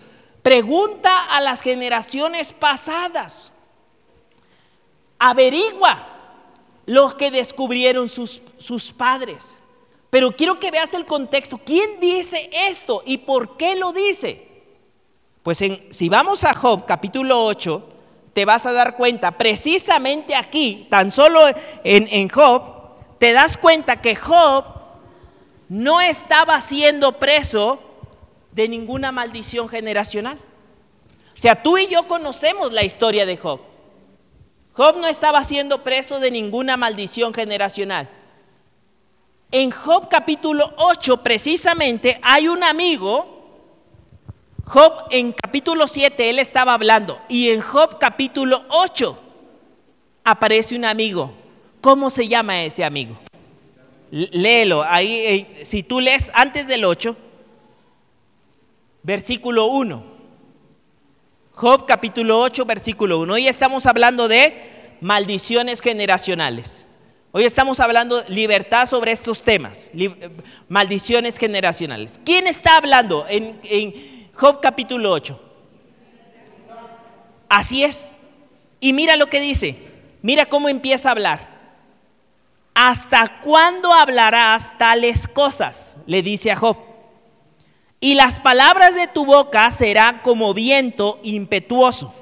[0.40, 3.52] Pregunta a las generaciones pasadas.
[5.18, 6.06] Averigua
[6.86, 9.56] lo que descubrieron sus, sus padres.
[10.10, 11.58] Pero quiero que veas el contexto.
[11.58, 14.46] ¿Quién dice esto y por qué lo dice?
[15.42, 17.88] Pues en, si vamos a Job capítulo 8,
[18.36, 21.40] te vas a dar cuenta, precisamente aquí, tan solo
[21.84, 24.64] en, Job, te das cuenta que Job
[25.70, 27.78] no estaba siendo preso
[28.52, 30.36] de ninguna maldición generacional.
[30.36, 33.60] O sea, tú y yo conocemos la historia de Job.
[34.76, 38.08] Job no estaba siendo preso de ninguna maldición generacional.
[39.50, 43.36] En Job capítulo 8 precisamente hay un amigo
[44.66, 47.20] Job en capítulo 7, él estaba hablando.
[47.28, 49.18] Y en Job capítulo 8
[50.24, 51.32] aparece un amigo.
[51.80, 53.16] ¿Cómo se llama ese amigo?
[54.10, 54.82] Léelo.
[54.82, 57.16] Ahí, eh, si tú lees antes del 8,
[59.04, 60.15] versículo 1.
[61.56, 63.32] Job capítulo 8, versículo 1.
[63.32, 66.86] Hoy estamos hablando de maldiciones generacionales.
[67.32, 69.90] Hoy estamos hablando libertad sobre estos temas,
[70.68, 72.20] maldiciones generacionales.
[72.26, 73.94] ¿Quién está hablando en, en
[74.34, 75.40] Job capítulo 8.
[77.48, 78.12] Así es.
[78.78, 79.78] Y mira lo que dice.
[80.20, 81.56] Mira cómo empieza a hablar.
[82.74, 85.96] ¿Hasta cuándo hablarás tales cosas?
[86.06, 86.76] Le dice a Job.
[88.06, 92.14] Y las palabras de tu boca serán como viento impetuoso.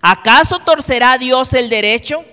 [0.00, 2.24] ¿Acaso torcerá Dios el derecho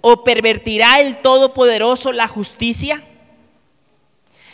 [0.00, 3.04] o pervertirá el Todopoderoso la justicia?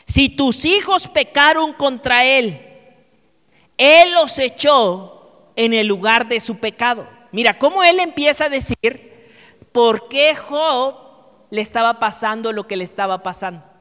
[0.05, 2.61] Si tus hijos pecaron contra Él,
[3.79, 7.09] Él los echó en el lugar de su pecado.
[7.31, 9.31] Mira cómo Él empieza a decir
[9.73, 10.97] por qué Job
[11.49, 13.72] le estaba pasando lo que le estaba pasando.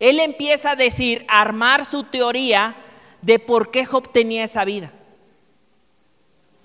[0.00, 2.74] Él empieza a decir, a armar su teoría
[3.20, 4.90] de por qué Job tenía esa vida.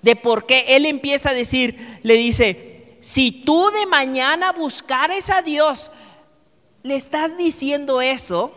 [0.02, 5.42] De por qué él empieza a decir, le dice, si tú de mañana buscares a
[5.42, 5.92] Dios,
[6.82, 8.54] le estás diciendo eso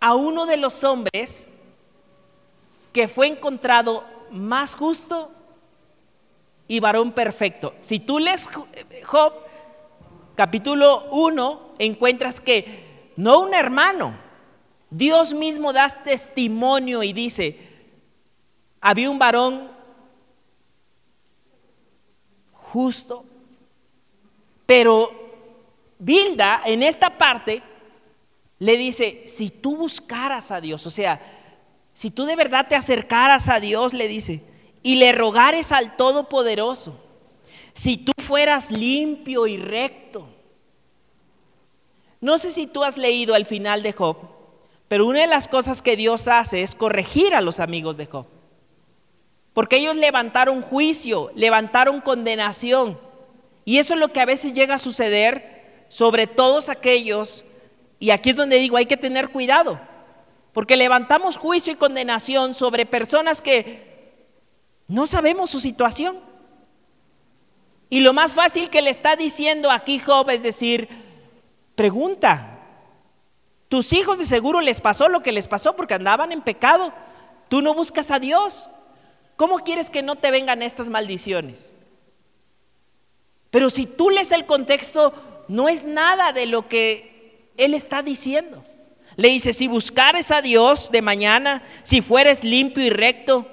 [0.00, 1.48] a uno de los hombres
[2.92, 5.30] que fue encontrado más justo
[6.66, 7.74] y varón perfecto.
[7.80, 8.48] Si tú lees
[9.04, 9.34] Job
[10.34, 12.85] capítulo 1, encuentras que
[13.16, 14.14] no un hermano.
[14.90, 17.58] Dios mismo da testimonio y dice,
[18.80, 19.68] había un varón
[22.52, 23.24] justo,
[24.64, 25.10] pero
[25.98, 27.62] Bilda en esta parte
[28.58, 31.20] le dice, si tú buscaras a Dios, o sea,
[31.92, 34.42] si tú de verdad te acercaras a Dios, le dice,
[34.82, 36.96] y le rogares al Todopoderoso,
[37.74, 40.28] si tú fueras limpio y recto,
[42.26, 44.16] no sé si tú has leído al final de Job,
[44.88, 48.26] pero una de las cosas que Dios hace es corregir a los amigos de Job.
[49.54, 52.98] Porque ellos levantaron juicio, levantaron condenación.
[53.64, 57.44] Y eso es lo que a veces llega a suceder sobre todos aquellos,
[58.00, 59.78] y aquí es donde digo, hay que tener cuidado,
[60.52, 64.16] porque levantamos juicio y condenación sobre personas que
[64.88, 66.18] no sabemos su situación.
[67.88, 70.88] Y lo más fácil que le está diciendo aquí Job es decir,
[71.76, 72.58] Pregunta,
[73.68, 76.92] tus hijos de seguro les pasó lo que les pasó porque andaban en pecado.
[77.48, 78.68] Tú no buscas a Dios.
[79.36, 81.74] ¿Cómo quieres que no te vengan estas maldiciones?
[83.50, 85.12] Pero si tú lees el contexto,
[85.48, 88.64] no es nada de lo que Él está diciendo.
[89.16, 93.46] Le dice, si buscares a Dios de mañana, si fueres limpio y recto,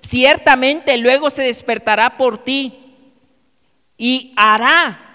[0.00, 2.96] ciertamente luego se despertará por ti
[3.96, 5.09] y hará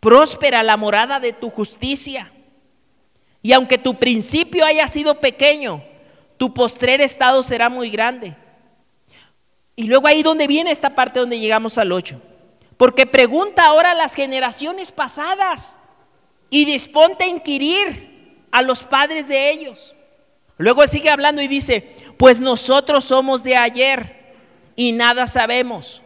[0.00, 2.32] próspera la morada de tu justicia.
[3.42, 5.82] Y aunque tu principio haya sido pequeño,
[6.36, 8.36] tu postrer estado será muy grande.
[9.76, 12.20] Y luego ahí donde viene esta parte donde llegamos al 8.
[12.76, 15.76] Porque pregunta ahora a las generaciones pasadas
[16.50, 19.94] y disponte a inquirir a los padres de ellos.
[20.56, 24.34] Luego sigue hablando y dice, pues nosotros somos de ayer
[24.74, 26.02] y nada sabemos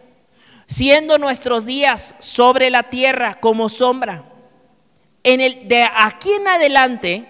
[0.72, 4.24] siendo nuestros días sobre la tierra como sombra.
[5.22, 7.28] En el, de aquí en adelante,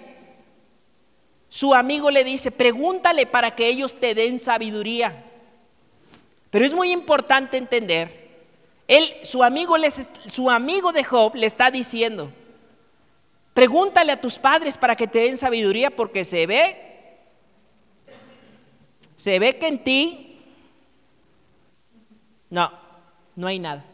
[1.48, 5.24] su amigo le dice, pregúntale para que ellos te den sabiduría.
[6.50, 8.22] Pero es muy importante entender,
[8.86, 12.30] él, su amigo, les, su amigo de Job le está diciendo,
[13.54, 16.76] pregúntale a tus padres para que te den sabiduría porque se ve,
[19.16, 20.38] se ve que en ti,
[22.48, 22.81] no,
[23.36, 23.84] no hay nada.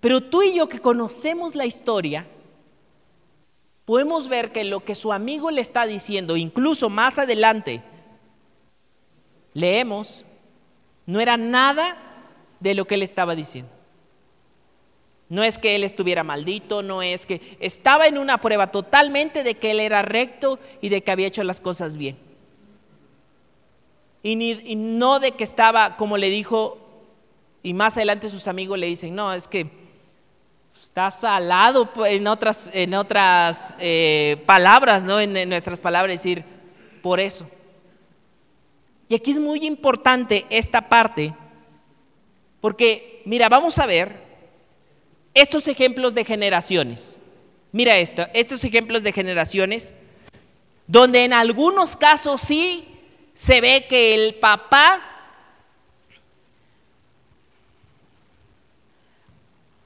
[0.00, 2.26] Pero tú y yo que conocemos la historia,
[3.84, 7.82] podemos ver que lo que su amigo le está diciendo, incluso más adelante,
[9.52, 10.24] leemos,
[11.06, 11.98] no era nada
[12.60, 13.70] de lo que él estaba diciendo.
[15.28, 19.54] No es que él estuviera maldito, no es que estaba en una prueba totalmente de
[19.54, 22.29] que él era recto y de que había hecho las cosas bien.
[24.22, 26.78] Y, no de que estaba, como le dijo,
[27.62, 29.70] y más adelante sus amigos le dicen, no, es que
[30.80, 35.20] está salado en otras, en otras eh, palabras, ¿no?
[35.20, 36.44] En, en nuestras palabras, decir,
[37.02, 37.48] por eso.
[39.08, 41.34] Y aquí es muy importante esta parte,
[42.60, 44.30] porque, mira, vamos a ver
[45.32, 47.18] estos ejemplos de generaciones.
[47.72, 49.94] Mira esto, estos ejemplos de generaciones,
[50.86, 52.89] donde en algunos casos sí
[53.40, 55.06] se ve que el papá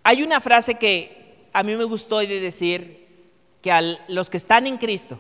[0.06, 3.08] Hay una frase que a mí me gustó de decir
[3.62, 5.18] que a los que están en Cristo,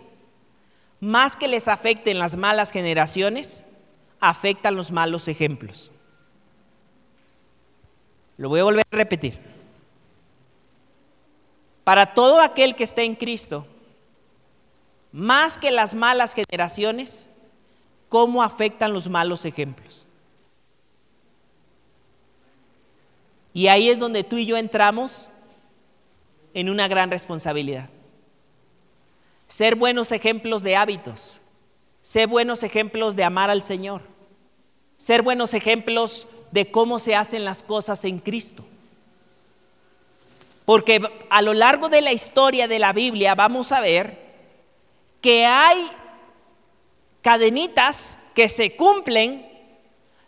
[1.00, 3.64] más que les afecten las malas generaciones,
[4.20, 5.90] afectan los malos ejemplos.
[8.36, 9.38] Lo voy a volver a repetir.
[11.82, 13.66] Para todo aquel que esté en Cristo,
[15.12, 17.30] más que las malas generaciones,
[18.08, 20.06] cómo afectan los malos ejemplos.
[23.52, 25.30] Y ahí es donde tú y yo entramos
[26.54, 27.88] en una gran responsabilidad.
[29.46, 31.40] ser buenos ejemplos de hábitos,
[32.02, 34.02] ser buenos ejemplos de amar al Señor,
[34.96, 38.64] ser buenos ejemplos de cómo se hacen las cosas en Cristo.
[40.64, 44.18] Porque a lo largo de la historia de la Biblia vamos a ver
[45.20, 45.86] que hay
[47.24, 49.50] cadenitas que se cumplen,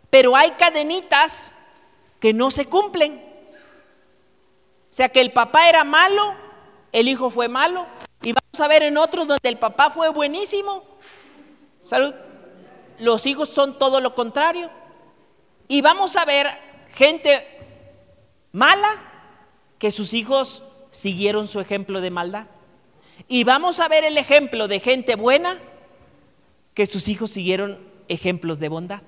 [0.09, 1.53] pero hay cadenitas
[2.19, 3.23] que no se cumplen.
[4.89, 6.33] O sea que el papá era malo,
[6.91, 7.85] el hijo fue malo,
[8.23, 10.83] y vamos a ver en otros donde el papá fue buenísimo.
[11.81, 12.15] Salud.
[12.97, 14.71] Los hijos son todo lo contrario.
[15.67, 16.47] Y vamos a ver
[16.95, 17.45] gente
[18.51, 18.89] mala
[19.77, 22.47] que sus hijos siguieron su ejemplo de maldad.
[23.27, 25.59] Y vamos a ver el ejemplo de gente buena
[26.77, 29.01] que sus hijos siguieron ejemplos de bondad.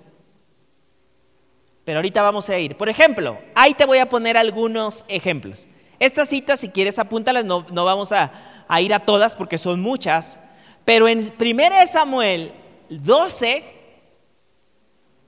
[1.85, 2.75] Pero ahorita vamos a ir.
[2.75, 5.69] Por ejemplo, ahí te voy a poner algunos ejemplos.
[5.99, 8.31] Estas citas, si quieres, apúntalas, no, no vamos a,
[8.67, 10.39] a ir a todas porque son muchas.
[10.83, 12.53] Pero en 1 Samuel
[12.89, 13.63] 12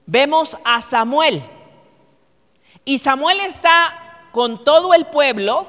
[0.08, 1.44] vemos a Samuel.
[2.86, 5.68] Y Samuel está con todo el pueblo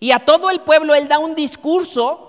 [0.00, 2.25] y a todo el pueblo él da un discurso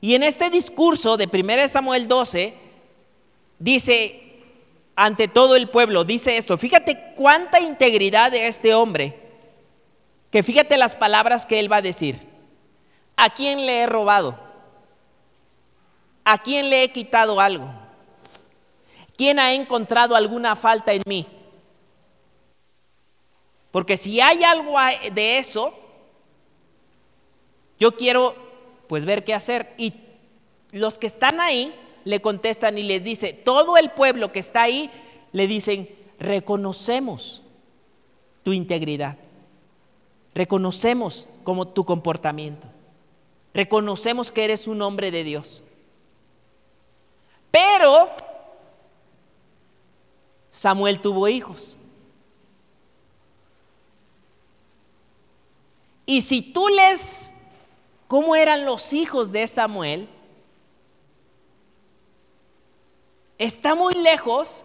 [0.00, 2.54] y en este discurso de 1 Samuel 12
[3.58, 4.22] dice
[4.94, 9.20] ante todo el pueblo, dice esto, fíjate cuánta integridad de este hombre,
[10.30, 12.26] que fíjate las palabras que él va a decir.
[13.14, 14.38] ¿A quién le he robado?
[16.24, 17.70] ¿A quién le he quitado algo?
[19.16, 21.26] ¿Quién ha encontrado alguna falta en mí?
[23.70, 24.76] Porque si hay algo
[25.12, 25.74] de eso,
[27.78, 28.45] yo quiero
[28.88, 29.74] pues ver qué hacer.
[29.78, 29.94] Y
[30.72, 31.74] los que están ahí
[32.04, 34.90] le contestan y les dice, todo el pueblo que está ahí
[35.32, 37.42] le dicen, reconocemos
[38.42, 39.18] tu integridad,
[40.34, 42.68] reconocemos como tu comportamiento,
[43.52, 45.64] reconocemos que eres un hombre de Dios.
[47.50, 48.10] Pero
[50.50, 51.76] Samuel tuvo hijos.
[56.06, 57.34] Y si tú lees
[58.08, 60.08] cómo eran los hijos de Samuel,
[63.38, 64.64] está muy lejos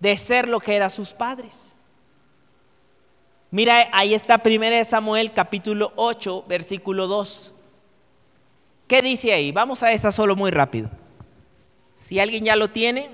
[0.00, 1.74] de ser lo que eran sus padres.
[3.50, 7.52] Mira, ahí está 1 Samuel capítulo 8, versículo 2.
[8.88, 9.52] ¿Qué dice ahí?
[9.52, 10.90] Vamos a esa solo muy rápido.
[11.94, 13.08] Si alguien ya lo tiene.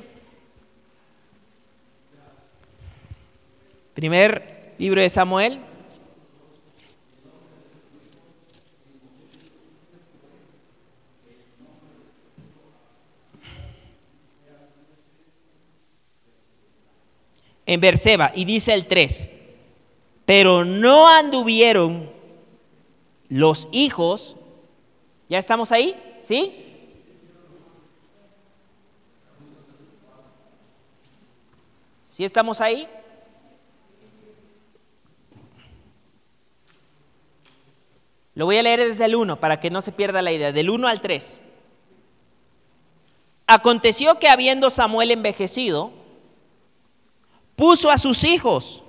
[3.95, 5.61] Primer Libro de Samuel.
[17.71, 19.31] En Berseba, y dice el 3,
[20.25, 22.11] pero no anduvieron
[23.29, 24.37] los hijos,
[25.29, 25.95] ¿ya estamos ahí?
[26.19, 26.53] ¿Sí?
[32.09, 32.89] ¿Sí estamos ahí?
[38.35, 40.71] Lo voy a leer desde el 1 para que no se pierda la idea, del
[40.71, 41.41] 1 al 3.
[43.47, 46.00] Aconteció que habiendo Samuel envejecido,
[47.61, 48.83] puso a sus hijos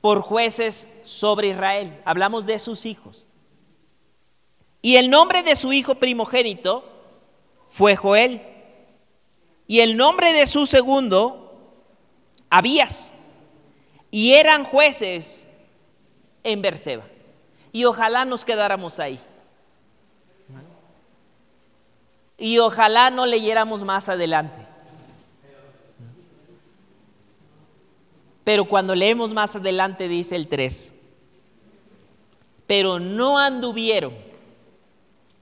[0.00, 2.02] por jueces sobre Israel.
[2.04, 3.26] Hablamos de sus hijos.
[4.82, 6.84] Y el nombre de su hijo primogénito
[7.68, 8.42] fue Joel.
[9.68, 11.54] Y el nombre de su segundo,
[12.50, 13.12] Abías.
[14.10, 15.46] Y eran jueces
[16.42, 17.04] en Berseba
[17.70, 19.20] y ojalá nos quedáramos ahí.
[22.36, 24.61] Y ojalá no leyéramos más adelante.
[28.44, 30.92] Pero cuando leemos más adelante dice el 3,
[32.66, 34.14] pero no anduvieron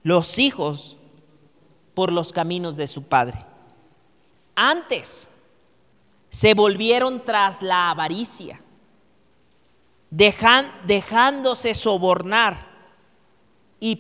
[0.02, 0.96] los hijos
[1.94, 3.44] por los caminos de su padre.
[4.54, 5.30] Antes
[6.28, 8.60] se volvieron tras la avaricia
[10.10, 12.68] dejándose sobornar.
[13.78, 13.98] Y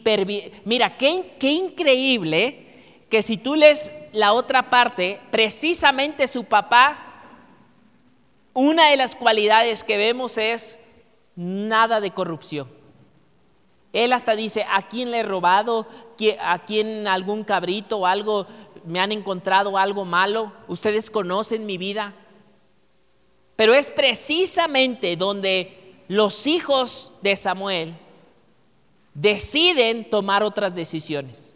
[0.64, 7.09] Mira, qué, qué increíble que si tú lees la otra parte, precisamente su papá,
[8.60, 10.78] una de las cualidades que vemos es
[11.34, 12.68] nada de corrupción.
[13.94, 15.86] Él hasta dice, ¿a quién le he robado?
[16.40, 18.46] ¿A quién algún cabrito o algo
[18.84, 20.52] me han encontrado algo malo?
[20.68, 22.14] Ustedes conocen mi vida.
[23.56, 27.94] Pero es precisamente donde los hijos de Samuel
[29.14, 31.54] deciden tomar otras decisiones.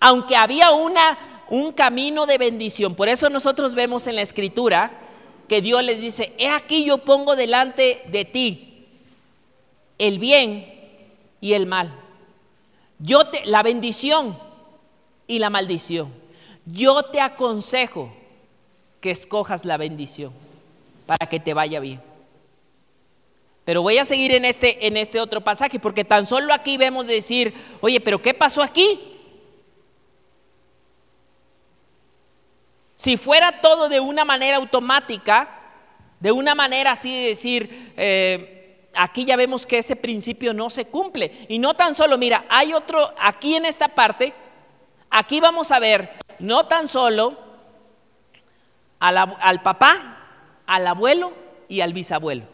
[0.00, 1.18] Aunque había una,
[1.50, 5.03] un camino de bendición, por eso nosotros vemos en la escritura
[5.48, 8.86] que Dios les dice, he aquí yo pongo delante de ti
[9.98, 10.72] el bien
[11.40, 11.94] y el mal.
[12.98, 14.38] Yo te, la bendición
[15.26, 16.12] y la maldición.
[16.66, 18.12] Yo te aconsejo
[19.00, 20.32] que escojas la bendición
[21.06, 22.00] para que te vaya bien.
[23.64, 27.06] Pero voy a seguir en este, en este otro pasaje, porque tan solo aquí vemos
[27.06, 29.13] decir, oye, pero ¿qué pasó aquí?
[32.94, 35.48] Si fuera todo de una manera automática,
[36.20, 40.86] de una manera así de decir, eh, aquí ya vemos que ese principio no se
[40.86, 41.46] cumple.
[41.48, 44.32] Y no tan solo, mira, hay otro, aquí en esta parte,
[45.10, 47.38] aquí vamos a ver, no tan solo
[49.00, 50.18] al papá,
[50.66, 51.32] al abuelo
[51.68, 52.44] y al bisabuelo.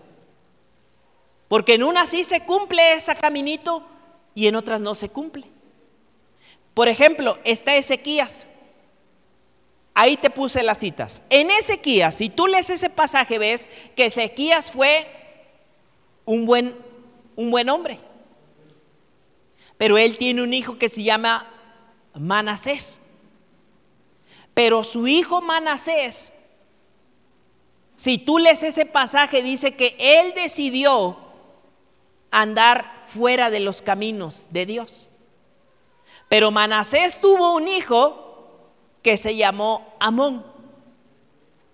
[1.49, 3.85] Porque en unas sí se cumple ese caminito
[4.35, 5.47] y en otras no se cumple.
[6.75, 8.47] Por ejemplo, está Ezequías.
[10.01, 11.21] Ahí te puse las citas.
[11.29, 15.07] En Ezequías, si tú lees ese pasaje, ves que Ezequías fue
[16.25, 16.75] un buen,
[17.37, 17.99] un buen hombre.
[19.77, 21.53] Pero él tiene un hijo que se llama
[22.15, 23.03] Manasés.
[24.55, 26.33] Pero su hijo Manasés,
[27.95, 31.19] si tú lees ese pasaje, dice que él decidió
[32.31, 35.11] andar fuera de los caminos de Dios.
[36.31, 38.30] Pero Manasés tuvo un hijo
[39.03, 40.45] que se llamó Amón.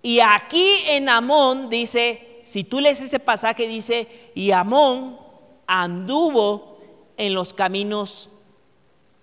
[0.02, 5.18] Y aquí en Amón dice, si tú lees ese pasaje, dice, y Amón
[5.66, 6.78] anduvo
[7.16, 8.30] en los caminos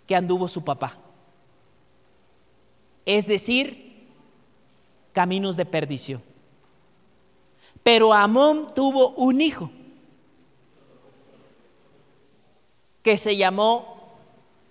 [0.06, 0.98] que anduvo su papá.
[3.06, 4.10] Es decir,
[5.14, 6.22] caminos de perdición.
[7.82, 9.70] Pero Amón tuvo un hijo
[13.04, 14.18] que se llamó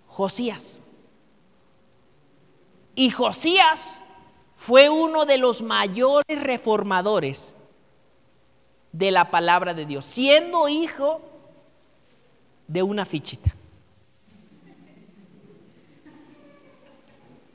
[0.09, 0.82] Josías.
[2.95, 4.01] Y Josías
[4.57, 7.57] fue uno de los mayores reformadores
[8.93, 11.21] de la palabra de Dios, siendo hijo
[12.69, 13.55] de una fichita.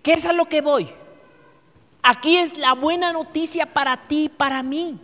[0.02, 0.90] ¿Qué es a lo que voy?
[2.02, 5.00] Aquí es la buena noticia para ti y para mí.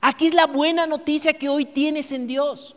[0.00, 2.76] Aquí es la buena noticia que hoy tienes en Dios.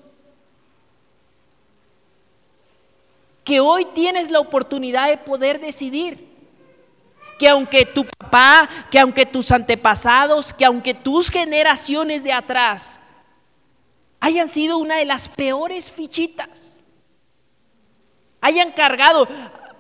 [3.44, 6.30] Que hoy tienes la oportunidad de poder decidir.
[7.40, 13.00] Que aunque tu papá, que aunque tus antepasados, que aunque tus generaciones de atrás
[14.20, 16.84] hayan sido una de las peores fichitas,
[18.42, 19.28] hayan cargado,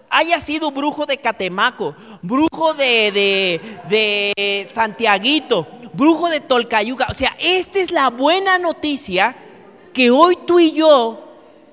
[0.09, 7.07] haya sido brujo de Catemaco, brujo de, de, de Santiaguito, brujo de Tolcayuca.
[7.09, 9.35] O sea, esta es la buena noticia
[9.93, 11.30] que hoy tú y yo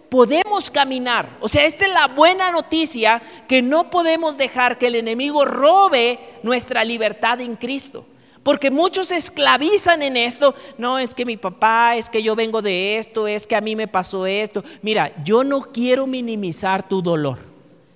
[0.08, 1.36] podemos caminar.
[1.40, 6.18] O sea, esta es la buena noticia que no podemos dejar que el enemigo robe
[6.42, 8.04] nuestra libertad en Cristo.
[8.42, 10.54] Porque muchos se esclavizan en esto.
[10.78, 13.76] No, es que mi papá, es que yo vengo de esto, es que a mí
[13.76, 14.64] me pasó esto.
[14.80, 17.38] Mira, yo no quiero minimizar tu dolor.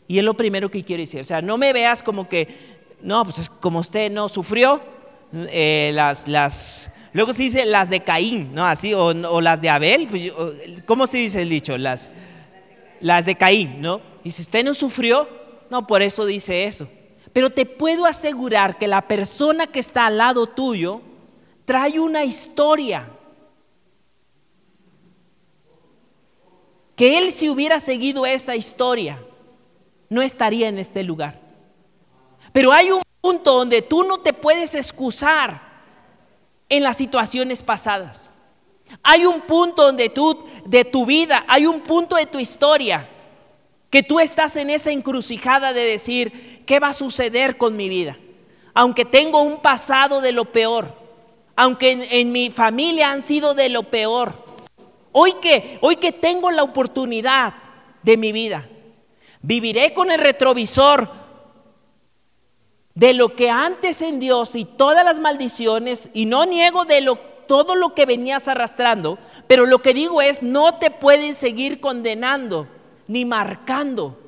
[0.07, 1.21] Y es lo primero que quiero decir.
[1.21, 2.49] O sea, no me veas como que,
[3.01, 4.83] no, pues es como usted no sufrió,
[5.33, 8.67] eh, las, las, luego se dice las de Caín, ¿no?
[8.67, 10.33] Así, o, las de Abel, pues,
[10.87, 11.77] ¿cómo se dice el dicho?
[11.79, 12.11] Las,
[13.01, 14.01] las de Caín, ¿no?
[14.25, 15.29] Y si usted no sufrió,
[15.71, 16.89] no, por eso dice eso.
[17.33, 21.01] Pero te puedo asegurar que la persona que está al lado tuyo
[21.65, 23.09] trae una historia.
[26.95, 29.19] Que él si hubiera seguido esa historia,
[30.11, 31.41] no estaría en este lugar.
[32.53, 35.72] Pero hay un punto donde tú no te puedes excusar
[36.73, 38.31] en las situaciones pasadas.
[39.03, 43.07] Hay un punto donde tú, de tu vida, hay un punto de tu historia
[43.91, 48.17] que tú estás en esa encrucijada de decir, ¿qué va a suceder con mi vida?
[48.73, 50.97] Aunque tengo un pasado de lo peor,
[51.57, 54.33] aunque en, en mi familia han sido de lo peor,
[55.13, 57.53] hoy que, hoy que tengo la oportunidad
[58.03, 58.67] de mi vida,
[59.43, 61.22] viviré con el retrovisor
[62.95, 67.17] de lo que antes en Dios y todas las maldiciones, y no niego de lo,
[67.17, 72.67] todo lo que venías arrastrando, pero lo que digo es, no te pueden seguir condenando
[73.09, 74.19] ni marcando.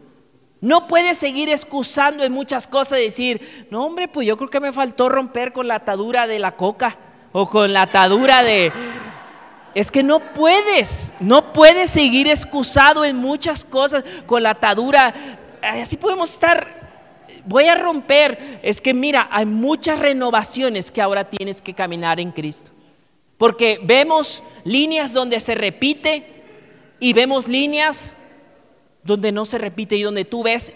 [0.60, 4.72] No puedes seguir excusando en muchas cosas decir, no hombre, pues yo creo que me
[4.72, 6.96] faltó romper con la atadura de la coca
[7.32, 8.72] o con la atadura de...
[9.74, 15.12] Es que no puedes, no puedes seguir excusado en muchas cosas con la atadura.
[15.60, 16.83] Así podemos estar
[17.46, 22.32] voy a romper, es que mira, hay muchas renovaciones que ahora tienes que caminar en
[22.32, 22.70] Cristo.
[23.38, 26.26] Porque vemos líneas donde se repite
[27.00, 28.14] y vemos líneas
[29.02, 30.72] donde no se repite y donde tú ves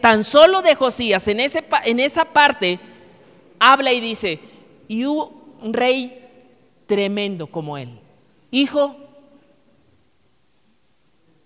[0.00, 2.80] tan solo de Josías, en, ese, en esa parte,
[3.58, 4.40] habla y dice,
[4.86, 6.26] y hubo un rey
[6.86, 7.98] tremendo como él.
[8.50, 8.96] Hijo,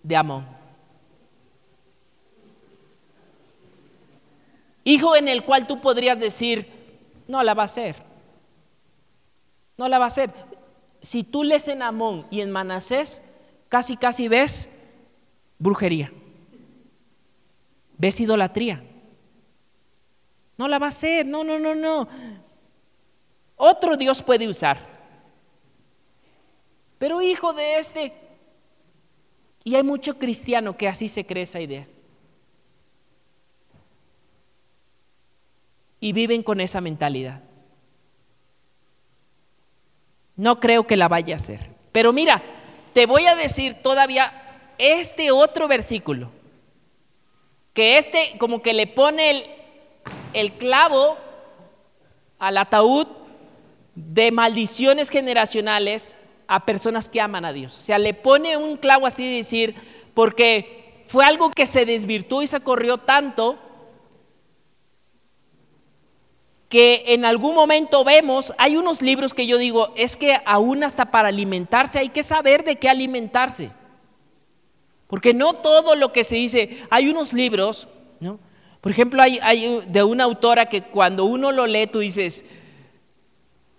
[0.03, 0.51] de Amón.
[4.85, 6.68] Hijo en el cual tú podrías decir,
[7.28, 7.97] no la va a hacer.
[9.76, 10.33] No la va a hacer.
[11.01, 13.22] Si tú lees en Amón y en Manasés,
[13.68, 14.68] casi casi ves
[15.59, 16.12] brujería.
[17.97, 18.83] Ves idolatría.
[20.57, 22.09] No la va a hacer, no, no, no, no.
[23.57, 24.78] Otro Dios puede usar.
[26.99, 28.12] Pero hijo de este,
[29.64, 31.87] y hay mucho cristiano que así se cree esa idea.
[36.03, 37.40] Y viven con esa mentalidad.
[40.36, 41.61] No creo que la vaya a hacer.
[41.92, 42.42] Pero mira,
[42.92, 44.32] te voy a decir todavía
[44.78, 46.30] este otro versículo.
[47.72, 49.44] Que este como que le pone el,
[50.32, 51.16] el clavo
[52.40, 53.07] al ataúd
[53.94, 56.16] de maldiciones generacionales
[56.48, 57.78] a personas que aman a Dios.
[57.78, 59.76] O sea, le pone un clavo así de decir,
[60.14, 63.59] porque fue algo que se desvirtuó y se corrió tanto
[66.73, 71.11] que en algún momento vemos, hay unos libros que yo digo, es que aún hasta
[71.11, 73.70] para alimentarse hay que saber de qué alimentarse.
[75.07, 77.89] Porque no todo lo que se dice, hay unos libros,
[78.20, 78.39] ¿no?
[78.81, 82.47] Por ejemplo, hay, hay de una autora que cuando uno lo lee tú dices,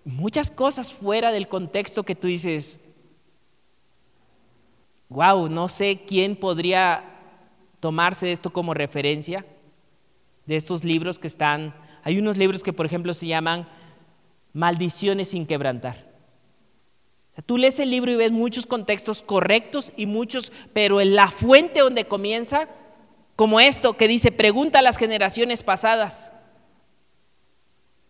[0.04, 2.78] muchas cosas fuera del contexto que tú dices,
[5.08, 7.02] wow, no sé quién podría
[7.80, 9.44] tomarse esto como referencia
[10.46, 11.74] de estos libros que están,
[12.04, 13.66] hay unos libros que por ejemplo se llaman
[14.52, 16.06] Maldiciones sin quebrantar.
[17.46, 21.80] tú lees el libro y ves muchos contextos correctos y muchos, pero en la fuente
[21.80, 22.68] donde comienza,
[23.34, 26.30] como esto que dice, pregunta a las generaciones pasadas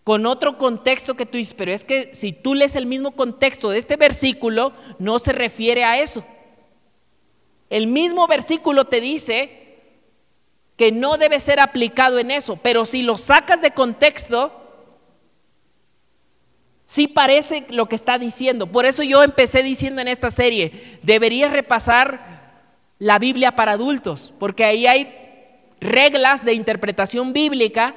[0.02, 3.70] con otro contexto que tú dices, pero es que si tú lees el mismo contexto
[3.70, 6.22] de este versículo, no se refiere a eso.
[7.70, 9.63] El mismo versículo te dice
[10.76, 14.52] que no debe ser aplicado en eso, pero si lo sacas de contexto,
[16.86, 18.66] sí parece lo que está diciendo.
[18.66, 22.44] Por eso yo empecé diciendo en esta serie, deberías repasar
[22.98, 25.12] la Biblia para adultos, porque ahí hay
[25.80, 27.94] reglas de interpretación bíblica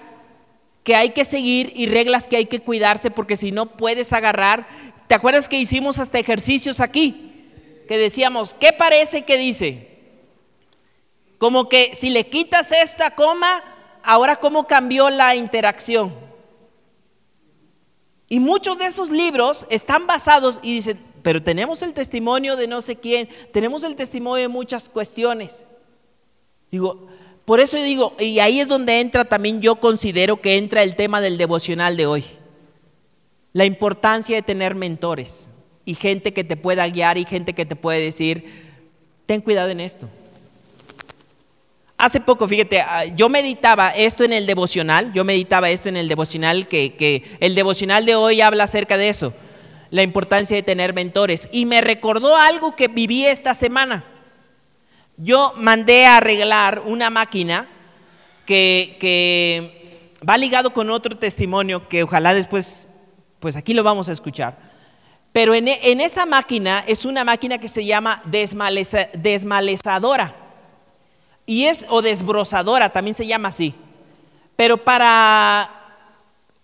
[0.83, 4.67] que hay que seguir y reglas que hay que cuidarse porque si no puedes agarrar.
[5.07, 7.83] ¿Te acuerdas que hicimos hasta ejercicios aquí?
[7.87, 9.96] Que decíamos, ¿qué parece que dice?
[11.37, 13.63] Como que si le quitas esta coma,
[14.03, 16.13] ahora cómo cambió la interacción.
[18.29, 22.81] Y muchos de esos libros están basados y dicen, pero tenemos el testimonio de no
[22.81, 25.65] sé quién, tenemos el testimonio de muchas cuestiones.
[26.71, 27.07] Digo,
[27.45, 31.21] por eso digo, y ahí es donde entra también, yo considero que entra el tema
[31.21, 32.25] del devocional de hoy.
[33.53, 35.47] La importancia de tener mentores
[35.85, 38.43] y gente que te pueda guiar y gente que te puede decir,
[39.25, 40.09] ten cuidado en esto.
[41.97, 46.07] Hace poco, fíjate, ah, yo meditaba esto en el devocional, yo meditaba esto en el
[46.07, 49.33] devocional, que, el devocional de hoy habla acerca de eso,
[49.89, 51.49] la importancia de tener mentores.
[51.51, 54.05] Y me recordó algo que viví esta semana
[55.17, 57.67] yo mandé a arreglar una máquina
[58.45, 59.73] que,
[60.27, 62.87] va ligado con otro testimonio que ojalá después,
[63.39, 64.57] pues aquí lo vamos a escuchar.
[65.33, 70.35] Pero en, esa máquina es una máquina que se llama desmalezadora.
[71.49, 73.73] Y es, o desbrozadora, también se llama así.
[74.57, 75.71] Pero para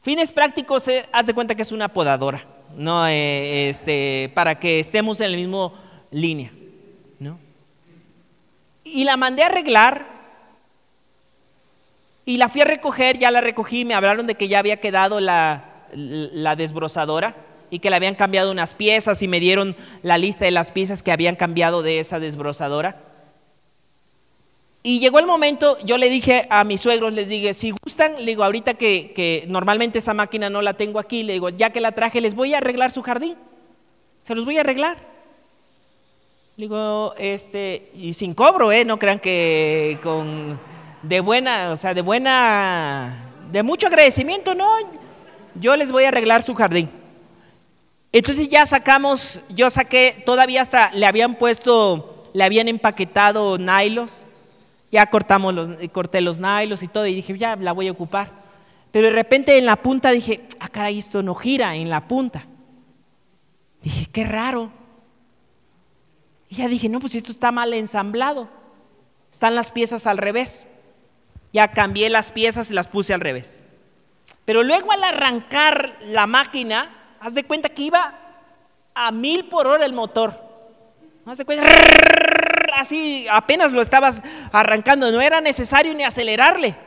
[0.02, 2.44] fines prácticos, eh, haz de cuenta que es una podadora,
[2.76, 5.72] no, eh, este, para que estemos en la misma
[6.12, 6.52] línea.
[8.86, 10.06] Y la mandé a arreglar
[12.26, 15.22] y la fui a recoger, ya la recogí, me hablaron de que ya había quedado
[15.22, 17.38] la, la desbrozadora
[17.70, 21.02] y que le habían cambiado unas piezas y me dieron la lista de las piezas
[21.02, 23.13] que habían cambiado de esa desbrozadora.
[24.86, 28.26] Y llegó el momento, yo le dije a mis suegros, les dije, si gustan, le
[28.26, 31.94] digo, ahorita que, normalmente esa máquina no la tengo aquí, le digo, ya que la
[31.94, 33.38] traje, les voy a arreglar su jardín.
[34.24, 34.98] Se los voy a arreglar.
[36.58, 38.84] Digo, este, y sin cobro, ¿eh?
[38.84, 40.60] No crean que con,
[41.02, 44.68] de buena, o sea, de buena, de mucho agradecimiento, no.
[45.56, 46.90] Yo les voy a arreglar su jardín.
[48.12, 54.26] Entonces ya sacamos, yo saqué, todavía hasta le habían puesto, le habían empaquetado nylos.
[54.94, 58.30] Ya cortamos los, corté los nylos y todo, y dije, ya la voy a ocupar.
[58.92, 62.46] Pero de repente en la punta dije, ah, caray, esto no gira en la punta.
[63.82, 64.72] Dije, qué raro.
[66.48, 68.48] Y ya dije, no, pues esto está mal ensamblado.
[69.32, 70.68] Están las piezas al revés.
[71.54, 73.64] Ya cambié las piezas y las puse al revés.
[74.46, 78.14] Pero luego al arrancar la máquina, haz de cuenta que iba
[78.94, 80.40] a mil por hora el motor.
[81.26, 81.66] Haz de cuenta,
[82.84, 86.78] así, apenas lo estabas arrancando, no era necesario ni acelerarle.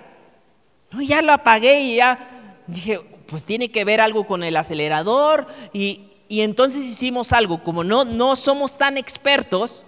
[0.91, 2.19] No, ya lo apagué y ya
[2.67, 8.05] dije, pues tiene que ver algo con el acelerador y, entonces hicimos algo, como no,
[8.05, 9.85] no somos tan expertos,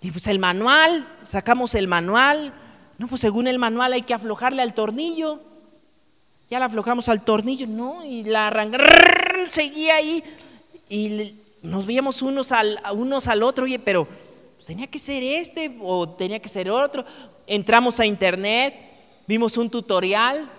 [0.00, 2.52] y pues el manual, sacamos el manual,
[2.98, 5.40] no, pues según el manual hay que aflojarle al tornillo,
[6.48, 8.86] ya la aflojamos al tornillo, no, y la arrancamos,
[9.48, 10.22] seguía ahí,
[10.88, 14.06] y nos veíamos unos al, unos al otro, oye, pero
[14.66, 17.04] tenía que ser este o tenía que ser otro.
[17.46, 18.74] Entramos a internet,
[19.26, 20.50] vimos un tutorial,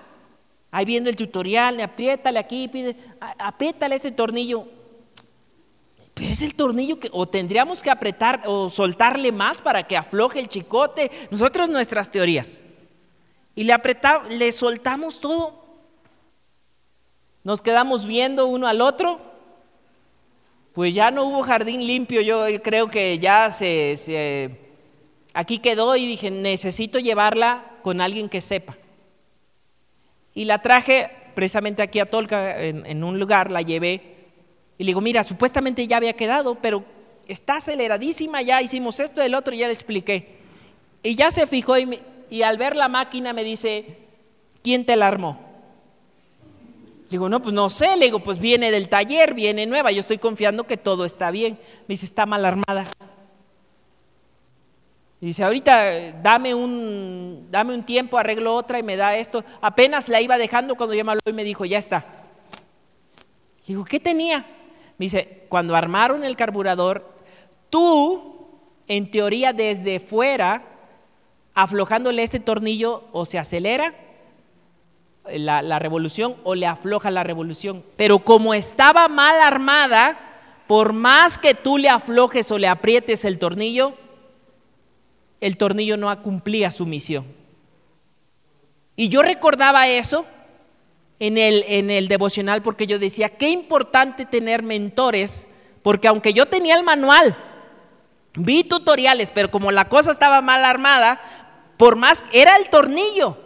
[0.71, 2.95] ahí viendo el tutorial, apriétale aquí, pide,
[3.37, 4.65] apriétale ese tornillo.
[6.13, 10.39] Pero es el tornillo que o tendríamos que apretar o soltarle más para que afloje
[10.39, 11.11] el chicote.
[11.31, 12.59] Nosotros nuestras teorías.
[13.55, 15.63] Y le apretamos, le soltamos todo.
[17.43, 19.28] Nos quedamos viendo uno al otro.
[20.79, 22.21] Pues ya no hubo jardín limpio.
[22.21, 24.49] Yo creo que ya se,
[25.33, 28.77] aquí quedó y dije, necesito llevarla con alguien que sepa.
[30.33, 34.01] Y la traje precisamente aquí a Tolca, en, un lugar, la llevé
[34.77, 36.85] y le digo, mira, supuestamente ya había quedado, pero
[37.27, 40.37] está aceleradísima, ya hicimos esto, el otro, ya le expliqué.
[41.03, 43.97] Y ya se fijó y, al ver la máquina me dice,
[44.63, 45.48] ¿quién te la armó?
[47.09, 49.99] Le digo, no, pues no sé, le digo, pues viene del taller, viene nueva, yo
[49.99, 51.57] estoy confiando que todo está bien.
[51.87, 52.85] Me dice, está mal armada.
[55.19, 59.43] Y dice, ahorita dame un, dame un tiempo, arreglo otra y me da esto.
[59.59, 62.05] Apenas la iba dejando cuando ya me habló y me dijo, ya está.
[63.65, 64.45] Digo, ¿qué tenía?
[64.99, 67.11] Me dice, cuando armaron el carburador,
[67.71, 68.49] tú,
[68.87, 70.61] en teoría desde fuera,
[71.55, 73.95] aflojándole este tornillo, o se acelera
[75.33, 77.83] la, revolución o le afloja la revolución.
[77.95, 80.17] Pero como estaba mal armada,
[80.67, 83.93] por más que tú le aflojes o le aprietes el tornillo,
[85.41, 87.25] el tornillo no cumplía su misión.
[88.95, 90.25] Y yo recordaba eso
[91.19, 95.47] en el, en el devocional porque yo decía, qué importante tener mentores,
[95.81, 97.37] porque aunque yo tenía el manual,
[98.35, 101.21] vi tutoriales, pero como la cosa estaba mal armada,
[101.77, 103.37] por más, era el tornillo,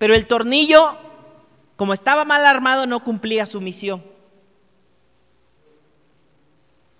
[0.00, 0.96] pero el tornillo,
[1.76, 4.02] como estaba mal armado, no cumplía su misión.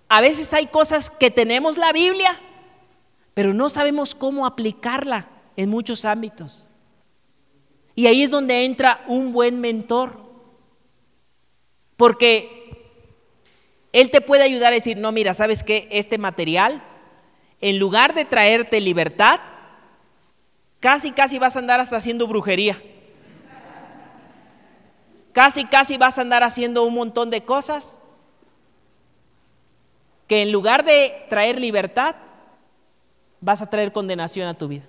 [0.07, 2.39] A veces hay cosas que tenemos la Biblia,
[3.33, 6.67] pero no sabemos cómo aplicarla en muchos ámbitos.
[7.95, 10.21] Y ahí es donde entra un buen mentor.
[11.97, 12.85] Porque
[13.93, 15.87] él te puede ayudar a decir, no, mira, ¿sabes qué?
[15.89, 16.83] Este material,
[17.61, 19.39] en lugar de traerte libertad,
[20.79, 22.79] casi, casi vas a andar hasta haciendo brujería.
[25.33, 27.99] Casi, casi vas a andar haciendo un montón de cosas
[30.27, 32.15] que en lugar de traer libertad,
[33.41, 34.83] vas a traer condenación a tu vida.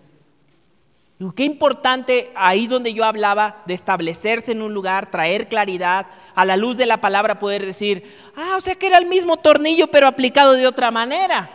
[1.30, 6.56] Qué importante, ahí donde yo hablaba de establecerse en un lugar, traer claridad, a la
[6.56, 8.02] luz de la palabra poder decir,
[8.34, 11.50] ah, o sea que era el mismo tornillo pero aplicado de otra manera.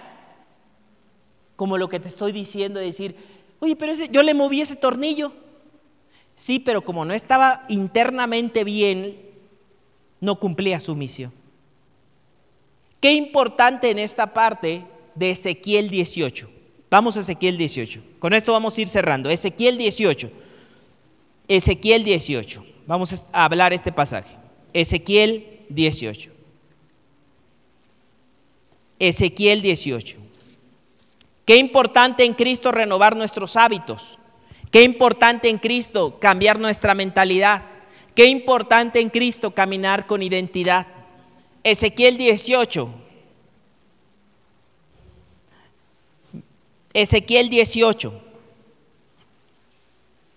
[1.57, 3.17] Como lo que te estoy diciendo, decir,
[3.59, 5.33] oye, pero yo le moví ese tornillo.
[6.37, 9.19] Sí, pero como no estaba internamente bien,
[10.21, 11.33] no cumplía su misión.
[13.01, 14.85] Qué importante en esta parte
[15.15, 16.47] de Ezequiel 18.
[16.91, 18.03] Vamos a Ezequiel 18.
[18.19, 19.31] Con esto vamos a ir cerrando.
[19.31, 20.29] Ezequiel 18.
[21.47, 22.63] Ezequiel 18.
[22.85, 24.35] Vamos a hablar este pasaje.
[24.73, 26.31] Ezequiel 18.
[28.99, 30.17] Ezequiel 18.
[31.45, 34.19] Qué importante en Cristo renovar nuestros hábitos.
[34.71, 37.63] Qué importante en Cristo cambiar nuestra mentalidad.
[38.15, 40.87] Qué importante en Cristo caminar con identidad.
[41.63, 42.89] Ezequiel 18,
[46.93, 48.21] Ezequiel 18.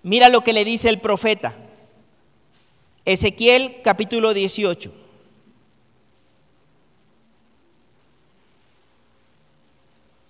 [0.02, 1.54] Mira lo que le dice el profeta.
[3.04, 4.92] Ezequiel capítulo 18.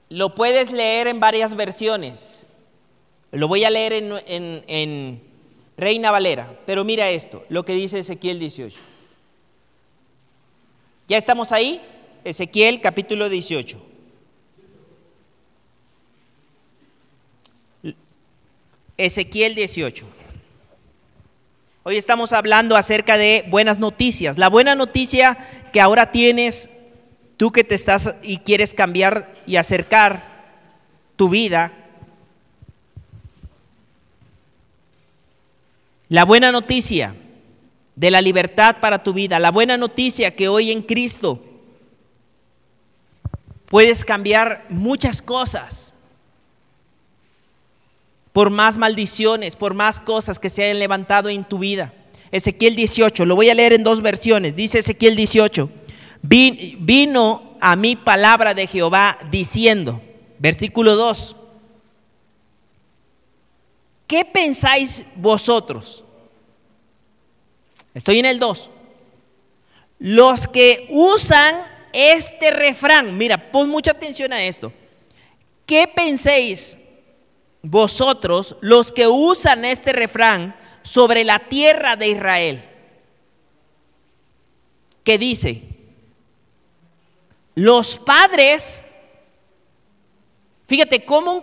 [0.08, 2.46] Lo puedes leer en varias versiones.
[3.32, 5.20] Lo voy a leer en,
[5.76, 6.58] Reina Valera.
[6.66, 8.76] Pero mira esto, lo que dice Ezequiel 18.
[11.08, 11.80] ¿Ya estamos ahí?
[12.24, 13.86] Ezequiel capítulo 18.
[18.96, 20.06] Ezequiel 18.
[21.82, 24.36] Hoy estamos hablando acerca de buenas noticias.
[24.36, 25.38] La buena noticia
[25.72, 26.68] que ahora tienes
[27.38, 30.44] tú que te estás y quieres cambiar y acercar
[31.16, 31.72] tu vida.
[36.10, 37.14] La buena noticia
[37.94, 39.38] de la libertad para tu vida.
[39.38, 41.40] La buena noticia que hoy en Cristo
[43.66, 45.94] puedes cambiar muchas cosas
[48.32, 51.94] por más maldiciones, por más cosas que se hayan levantado en tu vida.
[52.32, 54.56] Ezequiel 18, lo voy a leer en dos versiones.
[54.56, 55.70] Dice Ezequiel 18,
[56.22, 60.02] vino a mí palabra de Jehová diciendo,
[60.40, 61.36] versículo 2,
[64.10, 66.02] ¿qué pensáis vosotros?
[67.94, 68.68] Estoy en el 2.
[70.00, 71.54] Los que usan
[71.92, 74.72] este refrán, mira, pon mucha atención a esto.
[75.64, 76.76] ¿Qué penséis
[77.62, 82.64] vosotros, los que usan este refrán, sobre la tierra de Israel?
[85.04, 85.62] Que dice,
[87.54, 88.82] los padres,
[90.70, 91.42] fíjate, como, un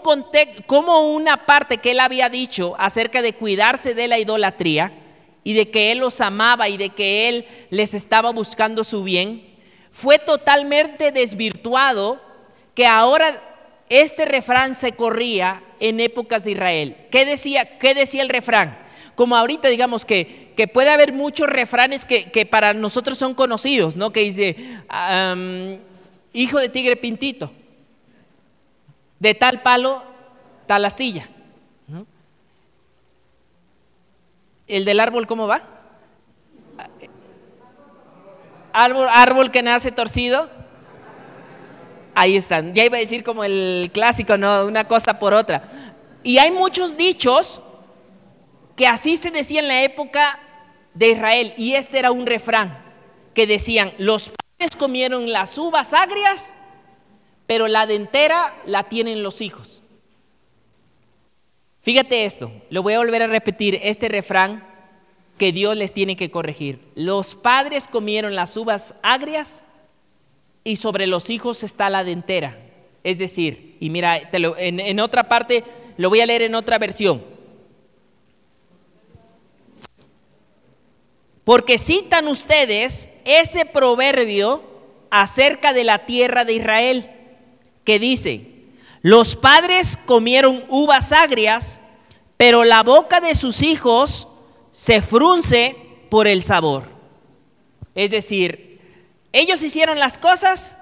[0.68, 4.94] como una parte que él había dicho acerca de cuidarse de la idolatría
[5.44, 9.46] y de que él los amaba y de que él les estaba buscando su bien,
[9.92, 12.22] fue totalmente desvirtuado
[12.74, 13.44] que ahora
[13.90, 16.96] este refrán se corría en épocas de Israel.
[17.12, 18.80] ¿Qué decía, qué decía el refrán?
[19.16, 23.98] Como ahorita digamos que, que puede haber muchos refranes que, que, para nosotros son conocidos,
[23.98, 24.14] ¿no?
[24.14, 24.56] Que dice,
[26.32, 27.52] hijo de tigre pintito,
[29.20, 30.04] de tal palo,
[30.68, 31.28] tal astilla.
[34.68, 35.62] ¿El del árbol cómo va?
[38.74, 40.50] Árbol, árbol que nace torcido.
[42.14, 42.74] Ahí están.
[42.74, 44.66] Ya iba a decir como el clásico, ¿no?
[44.66, 45.64] Una cosa por otra.
[46.24, 47.62] Y hay muchos dichos
[48.76, 50.40] que así se decía en la época
[50.94, 51.54] de Israel.
[51.58, 52.78] Y este era un refrán
[53.34, 54.32] que decían, los
[54.78, 56.56] comieron las uvas agrias,
[57.48, 59.82] pero la dentera la tienen los hijos.
[61.82, 64.68] Fíjate esto, lo voy a volver a repetir, este refrán
[65.38, 66.82] que Dios les tiene que corregir.
[66.96, 69.64] Los padres comieron las uvas agrias
[70.66, 72.60] y sobre los hijos está la dentera.
[73.04, 75.64] Es decir, y mira, en, en otra parte,
[75.96, 77.24] lo voy a leer en otra versión.
[81.46, 84.62] Porque citan ustedes ese proverbio
[85.10, 87.10] acerca de la tierra de Israel,
[87.88, 88.42] que dice,
[89.02, 91.80] los padres comieron uvas agrias,
[92.36, 94.28] pero la boca de sus hijos
[94.72, 95.78] se frunce
[96.10, 96.84] por el sabor.
[97.96, 98.82] Es decir,
[99.32, 100.76] ellos hicieron las cosas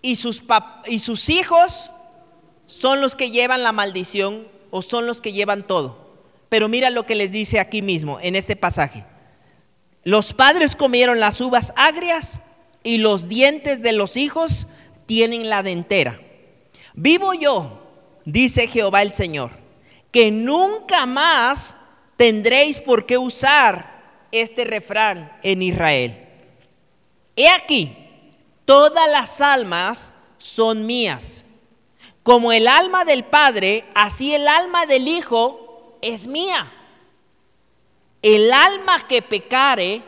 [0.00, 0.44] y sus,
[0.86, 1.90] y sus hijos
[2.66, 6.12] son los que llevan la maldición o son los que llevan todo.
[6.48, 9.04] Pero mira lo que les dice aquí mismo en este pasaje.
[10.04, 12.40] Los padres comieron las uvas agrias
[12.84, 14.68] y los dientes de los hijos
[15.08, 16.20] tienen la dentera.
[16.92, 17.80] Vivo yo,
[18.26, 19.52] dice Jehová el Señor,
[20.12, 21.78] que nunca más
[22.18, 26.28] tendréis por qué usar este refrán en Israel.
[27.36, 27.96] He aquí,
[28.66, 31.46] todas las almas son mías.
[32.22, 36.70] Como el alma del Padre, así el alma del Hijo es mía.
[38.20, 40.02] El alma que pecare,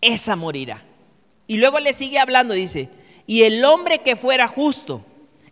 [0.00, 0.82] esa morirá.
[1.46, 2.88] Y luego le sigue hablando, dice,
[3.26, 5.04] y el hombre que fuera justo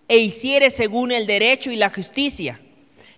[0.08, 2.60] e hiciere según el derecho y la justicia,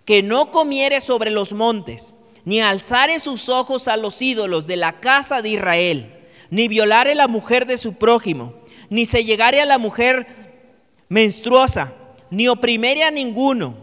[0.04, 2.14] que no comiere sobre los montes,
[2.44, 6.14] ni alzare sus ojos a los ídolos de la casa de Israel,
[6.50, 8.54] ni violare la mujer de su prójimo,
[8.90, 10.26] ni se llegare a la mujer
[11.08, 11.94] menstruosa,
[12.30, 13.76] ni oprimiere a ninguno,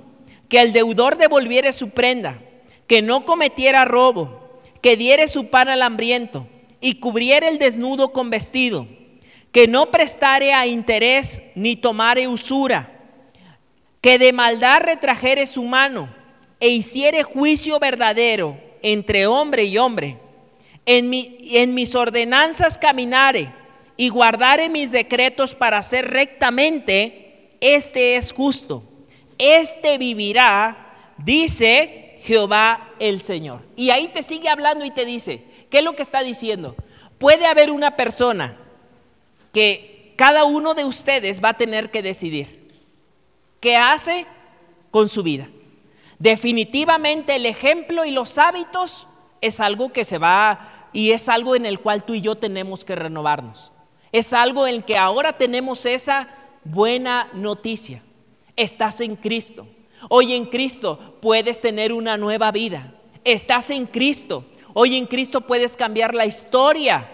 [0.47, 2.39] que el deudor devolviere su prenda,
[2.87, 6.47] que no cometiera robo, que diere su pan al hambriento
[6.81, 8.87] y cubriere el desnudo con vestido,
[9.51, 12.89] que no prestare a interés ni tomare usura,
[13.99, 16.13] que de maldad retrajere su mano
[16.59, 20.17] e hiciere juicio verdadero entre hombre y hombre.
[20.85, 23.53] En, en mis ordenanzas caminare
[23.97, 28.83] y guardare mis decretos para hacer rectamente, este es justo,
[29.37, 33.61] este vivirá, dice Jehová el Señor.
[33.75, 36.75] Y ahí te sigue hablando y te dice, ¿qué es lo que está diciendo?
[37.19, 38.57] Puede haber una persona
[39.51, 42.67] que cada uno de ustedes va a tener que decidir
[43.59, 44.25] qué hace
[44.91, 45.49] con su vida.
[46.19, 49.07] Definitivamente el ejemplo y los hábitos
[49.41, 52.85] es algo que se va y es algo en el cual tú y yo tenemos
[52.85, 53.71] que renovarnos.
[54.11, 56.27] Es algo en que ahora tenemos esa
[56.63, 58.03] buena noticia.
[58.55, 59.67] Estás en Cristo.
[60.09, 62.93] Hoy en Cristo puedes tener una nueva vida.
[63.23, 64.45] Estás en Cristo.
[64.73, 67.09] Hoy en Cristo puedes cambiar la historia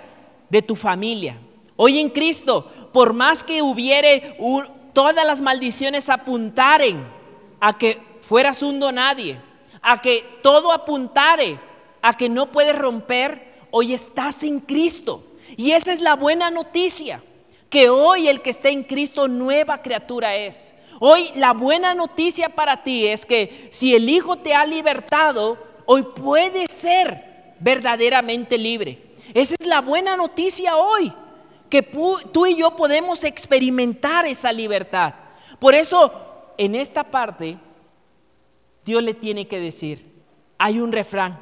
[0.49, 1.39] de tu familia.
[1.77, 4.37] Hoy en Cristo, por más que hubiere
[4.93, 7.07] todas las maldiciones apuntaren
[7.59, 9.39] a que fueras un nadie,
[9.81, 11.59] a que todo apuntare
[12.01, 15.23] a que no puedes romper, hoy estás en Cristo.
[15.55, 17.23] Y esa es la buena noticia,
[17.69, 20.73] que hoy el que está en Cristo nueva criatura es.
[20.99, 26.03] Hoy la buena noticia para ti es que si el Hijo te ha libertado, hoy
[26.03, 28.99] puedes ser verdaderamente libre.
[29.33, 31.13] Esa es la buena noticia hoy,
[31.69, 35.13] que tú y yo podemos experimentar esa libertad.
[35.59, 36.11] Por eso,
[36.57, 37.57] en esta parte,
[38.85, 40.11] Dios le tiene que decir,
[40.57, 41.39] hay un refrán,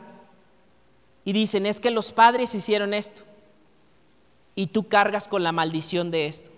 [1.23, 3.23] y dicen, es que los padres hicieron esto,
[4.55, 6.51] y tú cargas con la maldición de esto.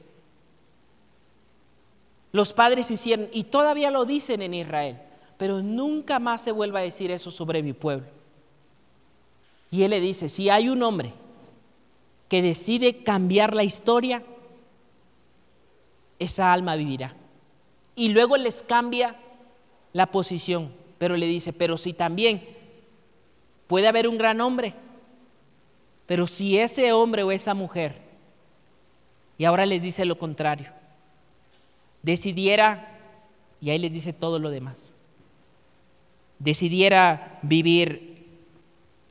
[2.32, 5.02] Los padres hicieron, y todavía lo dicen en Israel,
[5.38, 8.08] pero nunca más se vuelva a decir eso sobre mi pueblo.
[9.72, 11.14] Y él le dice, si hay un hombre
[12.30, 14.24] que decide cambiar la historia,
[16.20, 17.16] esa alma vivirá.
[17.96, 19.16] Y luego les cambia
[19.94, 22.44] la posición, pero le dice, pero si también
[23.68, 24.74] puede haber un gran hombre,
[26.06, 28.02] pero si ese hombre o esa mujer,
[29.38, 30.72] y ahora les dice lo contrario,
[32.02, 32.98] decidiera,
[33.62, 34.94] y ahí les dice todo lo demás,
[36.40, 38.26] decidiera vivir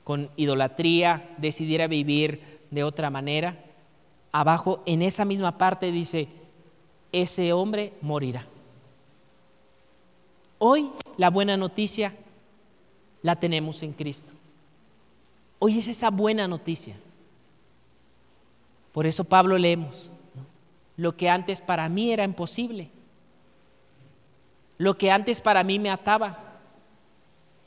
[0.05, 3.57] con idolatría, decidiera vivir de otra manera,
[4.32, 6.28] abajo en esa misma parte dice,
[7.11, 8.47] ese hombre morirá.
[10.59, 12.15] Hoy la buena noticia
[13.23, 14.35] la tenemos en Cristo.
[15.59, 16.97] Hoy es esa buena noticia.
[18.93, 20.11] Por eso Pablo leemos,
[20.98, 22.90] lo que antes para mí era imposible,
[24.77, 26.36] lo que antes para mí me ataba,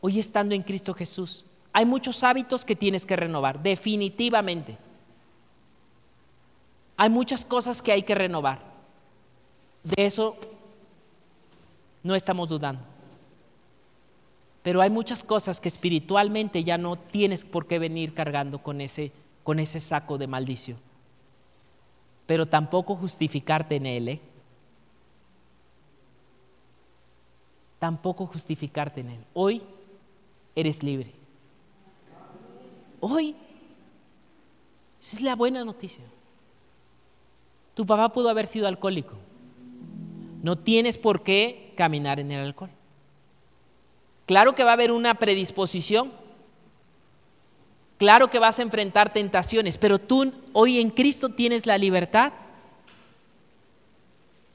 [0.01, 1.45] hoy estando en Cristo Jesús.
[1.73, 4.77] Hay muchos hábitos que tienes que renovar, definitivamente.
[7.01, 8.59] Hay muchas cosas que hay que renovar.
[9.85, 10.35] De eso
[12.03, 12.81] no estamos dudando.
[14.63, 19.13] Pero hay muchas cosas que espiritualmente ya no tienes por qué venir cargando con ese,
[19.43, 20.77] con ese saco de maldición.
[22.25, 24.09] Pero tampoco justificarte en él.
[24.09, 24.21] ¿eh?
[27.79, 29.25] Tampoco justificarte en él.
[29.33, 29.61] Hoy
[30.53, 31.13] eres libre.
[32.99, 33.37] Hoy.
[34.99, 36.03] Esa es la buena noticia.
[37.79, 39.13] Tu papá pudo haber sido alcohólico.
[40.43, 42.71] No tienes por qué caminar en el alcohol.
[44.25, 46.11] Claro que va a haber una predisposición.
[47.97, 52.33] Claro que vas a enfrentar tentaciones, pero tú hoy en Cristo tienes la libertad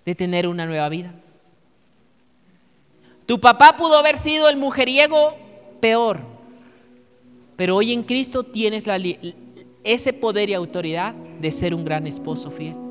[0.05, 1.15] de tener una nueva vida.
[3.25, 5.35] Tu papá pudo haber sido el mujeriego
[5.81, 6.21] peor,
[7.57, 8.85] pero hoy en Cristo tienes
[9.83, 12.84] ese poder y autoridad de ser un gran esposo fiel.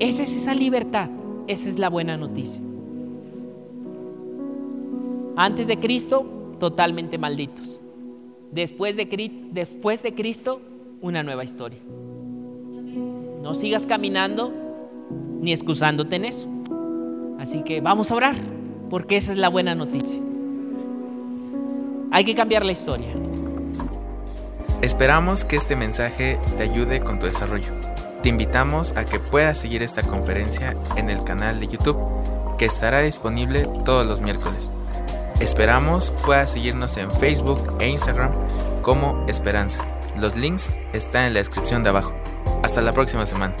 [0.00, 1.10] Esa es esa libertad,
[1.48, 2.60] esa es la buena noticia.
[5.36, 7.80] Antes de Cristo, totalmente malditos.
[8.52, 9.06] Después de,
[9.50, 10.60] después de Cristo,
[11.00, 11.80] una nueva historia.
[13.42, 14.52] No sigas caminando
[15.40, 16.48] ni excusándote en eso.
[17.38, 18.36] Así que vamos a orar,
[18.90, 20.20] porque esa es la buena noticia.
[22.10, 23.08] Hay que cambiar la historia.
[24.80, 27.87] Esperamos que este mensaje te ayude con tu desarrollo.
[28.22, 31.98] Te invitamos a que puedas seguir esta conferencia en el canal de YouTube
[32.58, 34.72] que estará disponible todos los miércoles.
[35.40, 38.32] Esperamos puedas seguirnos en Facebook e Instagram
[38.82, 39.84] como Esperanza.
[40.16, 42.12] Los links están en la descripción de abajo.
[42.64, 43.54] Hasta la próxima semana.